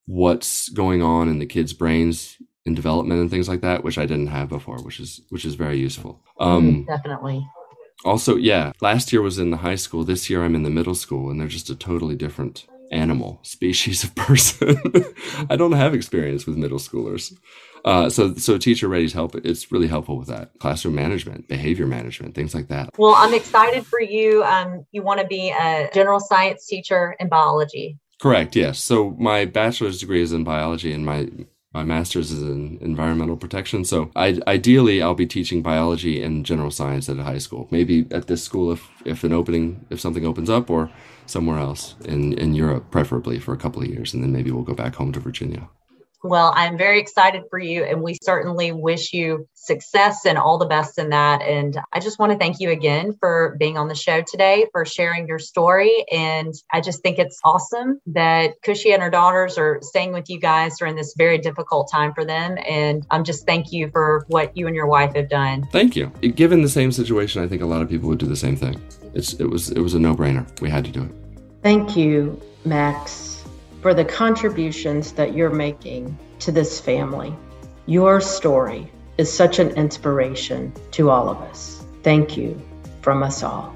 what's 0.05 0.69
going 0.69 1.01
on 1.01 1.29
in 1.29 1.39
the 1.39 1.45
kids' 1.45 1.73
brains 1.73 2.37
in 2.65 2.75
development 2.75 3.21
and 3.21 3.29
things 3.29 3.49
like 3.49 3.61
that, 3.61 3.83
which 3.83 3.97
I 3.97 4.05
didn't 4.05 4.27
have 4.27 4.49
before, 4.49 4.81
which 4.81 4.99
is 4.99 5.21
which 5.29 5.45
is 5.45 5.55
very 5.55 5.77
useful. 5.77 6.21
Um, 6.39 6.85
Definitely. 6.85 7.45
Also, 8.03 8.35
yeah, 8.35 8.71
last 8.81 9.13
year 9.13 9.21
was 9.21 9.37
in 9.37 9.51
the 9.51 9.57
high 9.57 9.75
school. 9.75 10.03
This 10.03 10.29
year 10.29 10.43
I'm 10.43 10.55
in 10.55 10.63
the 10.63 10.69
middle 10.69 10.95
school, 10.95 11.29
and 11.29 11.39
they're 11.39 11.47
just 11.47 11.69
a 11.69 11.75
totally 11.75 12.15
different 12.15 12.65
animal 12.91 13.39
species 13.43 14.03
of 14.03 14.13
person. 14.15 14.77
I 15.49 15.55
don't 15.55 15.71
have 15.73 15.93
experience 15.93 16.45
with 16.45 16.57
middle 16.57 16.79
schoolers. 16.79 17.35
Uh, 17.83 18.09
so, 18.09 18.35
so 18.35 18.57
teacher 18.57 18.87
ready's 18.87 19.13
help. 19.13 19.35
It's 19.35 19.71
really 19.71 19.87
helpful 19.87 20.17
with 20.17 20.27
that 20.27 20.51
classroom 20.59 20.95
management, 20.95 21.47
behavior 21.47 21.87
management, 21.87 22.35
things 22.35 22.53
like 22.53 22.67
that. 22.67 22.89
Well, 22.97 23.15
I'm 23.17 23.33
excited 23.33 23.85
for 23.85 23.99
you. 23.99 24.43
Um, 24.43 24.85
you 24.91 25.01
want 25.01 25.19
to 25.19 25.27
be 25.27 25.49
a 25.49 25.89
general 25.93 26.19
science 26.19 26.67
teacher 26.67 27.15
in 27.19 27.27
biology. 27.27 27.97
Correct. 28.21 28.55
Yes. 28.55 28.79
So 28.79 29.11
my 29.19 29.45
bachelor's 29.45 29.99
degree 29.99 30.21
is 30.21 30.31
in 30.31 30.43
biology, 30.43 30.93
and 30.93 31.03
my 31.03 31.27
my 31.73 31.83
master's 31.83 32.31
is 32.31 32.41
in 32.41 32.77
environmental 32.81 33.37
protection. 33.37 33.85
So 33.85 34.11
I, 34.15 34.39
ideally, 34.45 35.01
I'll 35.01 35.15
be 35.15 35.25
teaching 35.25 35.61
biology 35.61 36.21
and 36.21 36.45
general 36.45 36.71
science 36.71 37.07
at 37.07 37.17
a 37.17 37.23
high 37.23 37.37
school. 37.37 37.67
Maybe 37.71 38.05
at 38.11 38.27
this 38.27 38.43
school 38.43 38.71
if, 38.71 38.89
if 39.05 39.23
an 39.23 39.31
opening, 39.31 39.85
if 39.89 39.99
something 39.99 40.25
opens 40.25 40.49
up, 40.49 40.69
or 40.69 40.91
somewhere 41.25 41.59
else 41.59 41.95
in, 42.03 42.33
in 42.33 42.55
Europe, 42.55 42.91
preferably 42.91 43.39
for 43.39 43.53
a 43.53 43.57
couple 43.57 43.81
of 43.81 43.87
years. 43.87 44.13
And 44.13 44.21
then 44.21 44.33
maybe 44.33 44.51
we'll 44.51 44.63
go 44.63 44.73
back 44.73 44.95
home 44.95 45.13
to 45.13 45.19
Virginia. 45.19 45.69
Well, 46.23 46.53
I'm 46.55 46.77
very 46.77 46.99
excited 46.99 47.43
for 47.49 47.57
you, 47.57 47.83
and 47.83 48.03
we 48.03 48.17
certainly 48.21 48.71
wish 48.71 49.11
you 49.13 49.47
success 49.55 50.25
and 50.25 50.37
all 50.37 50.57
the 50.57 50.67
best 50.67 50.99
in 50.99 51.09
that. 51.09 51.41
And 51.41 51.79
I 51.91 51.99
just 51.99 52.19
want 52.19 52.31
to 52.31 52.37
thank 52.37 52.59
you 52.59 52.69
again 52.69 53.15
for 53.19 53.55
being 53.59 53.77
on 53.77 53.87
the 53.87 53.95
show 53.95 54.21
today, 54.21 54.67
for 54.71 54.85
sharing 54.85 55.27
your 55.27 55.39
story. 55.39 56.05
And 56.11 56.53
I 56.71 56.81
just 56.81 57.01
think 57.01 57.17
it's 57.17 57.39
awesome 57.43 57.99
that 58.07 58.53
Kushia 58.63 58.93
and 58.93 59.01
her 59.01 59.09
daughters 59.09 59.57
are 59.57 59.79
staying 59.81 60.13
with 60.13 60.29
you 60.29 60.39
guys 60.39 60.77
during 60.77 60.95
this 60.95 61.15
very 61.17 61.39
difficult 61.39 61.89
time 61.91 62.13
for 62.13 62.23
them. 62.23 62.57
And 62.67 63.05
I'm 63.09 63.23
just 63.23 63.45
thank 63.47 63.71
you 63.71 63.89
for 63.89 64.25
what 64.27 64.55
you 64.55 64.67
and 64.67 64.75
your 64.75 64.87
wife 64.87 65.15
have 65.15 65.29
done. 65.29 65.67
Thank 65.71 65.95
you. 65.95 66.07
Given 66.21 66.61
the 66.61 66.69
same 66.69 66.91
situation, 66.91 67.43
I 67.43 67.47
think 67.47 67.63
a 67.63 67.67
lot 67.67 67.81
of 67.81 67.89
people 67.89 68.09
would 68.09 68.19
do 68.19 68.27
the 68.27 68.35
same 68.35 68.55
thing. 68.55 68.79
It's, 69.13 69.33
it 69.33 69.45
was 69.45 69.71
it 69.71 69.79
was 69.79 69.93
a 69.93 69.99
no 69.99 70.15
brainer. 70.15 70.45
We 70.61 70.69
had 70.69 70.85
to 70.85 70.91
do 70.91 71.03
it. 71.03 71.11
Thank 71.63 71.97
you, 71.97 72.41
Max 72.63 73.30
for 73.81 73.93
the 73.93 74.05
contributions 74.05 75.11
that 75.13 75.33
you're 75.33 75.49
making 75.49 76.17
to 76.39 76.51
this 76.51 76.79
family. 76.79 77.35
Your 77.87 78.21
story 78.21 78.91
is 79.17 79.31
such 79.31 79.59
an 79.59 79.69
inspiration 79.71 80.71
to 80.91 81.09
all 81.09 81.29
of 81.29 81.41
us. 81.41 81.83
Thank 82.03 82.37
you 82.37 82.61
from 83.01 83.23
us 83.23 83.41
all. 83.43 83.75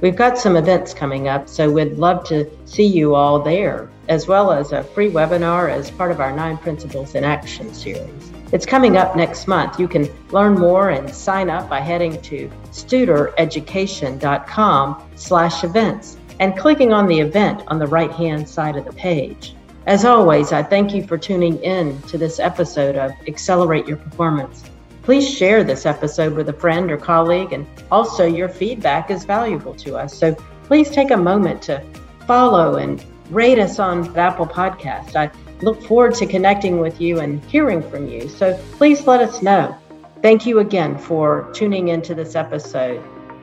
We've 0.00 0.16
got 0.16 0.38
some 0.38 0.56
events 0.56 0.94
coming 0.94 1.28
up, 1.28 1.48
so 1.48 1.70
we'd 1.70 1.98
love 1.98 2.24
to 2.24 2.50
see 2.64 2.86
you 2.86 3.14
all 3.14 3.38
there, 3.38 3.88
as 4.08 4.26
well 4.26 4.50
as 4.50 4.72
a 4.72 4.82
free 4.82 5.10
webinar 5.10 5.70
as 5.70 5.92
part 5.92 6.10
of 6.10 6.18
our 6.18 6.34
Nine 6.34 6.58
Principles 6.58 7.14
in 7.14 7.22
Action 7.22 7.72
series. 7.72 8.32
It's 8.52 8.66
coming 8.66 8.96
up 8.96 9.14
next 9.16 9.46
month. 9.46 9.78
You 9.78 9.86
can 9.86 10.08
learn 10.30 10.58
more 10.58 10.90
and 10.90 11.14
sign 11.14 11.48
up 11.48 11.70
by 11.70 11.78
heading 11.80 12.20
to 12.22 12.50
studereducation.com 12.72 15.02
slash 15.14 15.62
events 15.64 16.16
and 16.42 16.58
clicking 16.58 16.92
on 16.92 17.06
the 17.06 17.20
event 17.20 17.62
on 17.68 17.78
the 17.78 17.86
right 17.86 18.10
hand 18.10 18.48
side 18.48 18.74
of 18.74 18.84
the 18.84 18.92
page. 18.94 19.54
As 19.86 20.04
always, 20.04 20.50
I 20.50 20.60
thank 20.60 20.92
you 20.92 21.06
for 21.06 21.16
tuning 21.16 21.56
in 21.62 22.02
to 22.02 22.18
this 22.18 22.40
episode 22.40 22.96
of 22.96 23.12
Accelerate 23.28 23.86
Your 23.86 23.96
Performance. 23.96 24.64
Please 25.04 25.28
share 25.28 25.62
this 25.62 25.86
episode 25.86 26.34
with 26.34 26.48
a 26.48 26.52
friend 26.52 26.90
or 26.90 26.96
colleague, 26.96 27.52
and 27.52 27.64
also 27.92 28.24
your 28.26 28.48
feedback 28.48 29.08
is 29.08 29.24
valuable 29.24 29.72
to 29.74 29.96
us. 29.96 30.18
So 30.18 30.34
please 30.64 30.90
take 30.90 31.12
a 31.12 31.16
moment 31.16 31.62
to 31.62 31.80
follow 32.26 32.74
and 32.74 33.04
rate 33.30 33.60
us 33.60 33.78
on 33.78 34.18
Apple 34.18 34.46
Podcast. 34.46 35.14
I 35.14 35.30
look 35.60 35.80
forward 35.84 36.16
to 36.16 36.26
connecting 36.26 36.80
with 36.80 37.00
you 37.00 37.20
and 37.20 37.40
hearing 37.44 37.88
from 37.88 38.08
you. 38.08 38.28
So 38.28 38.60
please 38.72 39.06
let 39.06 39.20
us 39.20 39.42
know. 39.42 39.78
Thank 40.22 40.44
you 40.44 40.58
again 40.58 40.98
for 40.98 41.48
tuning 41.54 41.86
into 41.86 42.16
this 42.16 42.34
episode. 42.34 43.00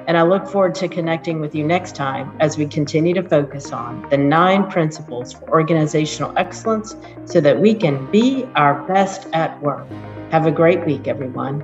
And 0.10 0.18
I 0.18 0.24
look 0.24 0.48
forward 0.48 0.74
to 0.76 0.88
connecting 0.88 1.40
with 1.40 1.54
you 1.54 1.64
next 1.64 1.96
time 1.96 2.36
as 2.40 2.58
we 2.58 2.66
continue 2.66 3.14
to 3.14 3.22
focus 3.22 3.72
on 3.72 4.10
the 4.10 4.18
nine 4.18 4.68
principles 4.68 5.34
for 5.34 5.48
organizational 5.52 6.34
excellence 6.36 6.96
so 7.26 7.40
that 7.42 7.62
we 7.62 7.76
can 7.76 8.10
be 8.10 8.46
our 8.56 8.82
best 8.88 9.28
at 9.34 9.62
work. 9.62 9.86
Have 10.32 10.48
a 10.48 10.52
great 10.52 10.84
week, 10.84 11.08
everyone. 11.08 11.64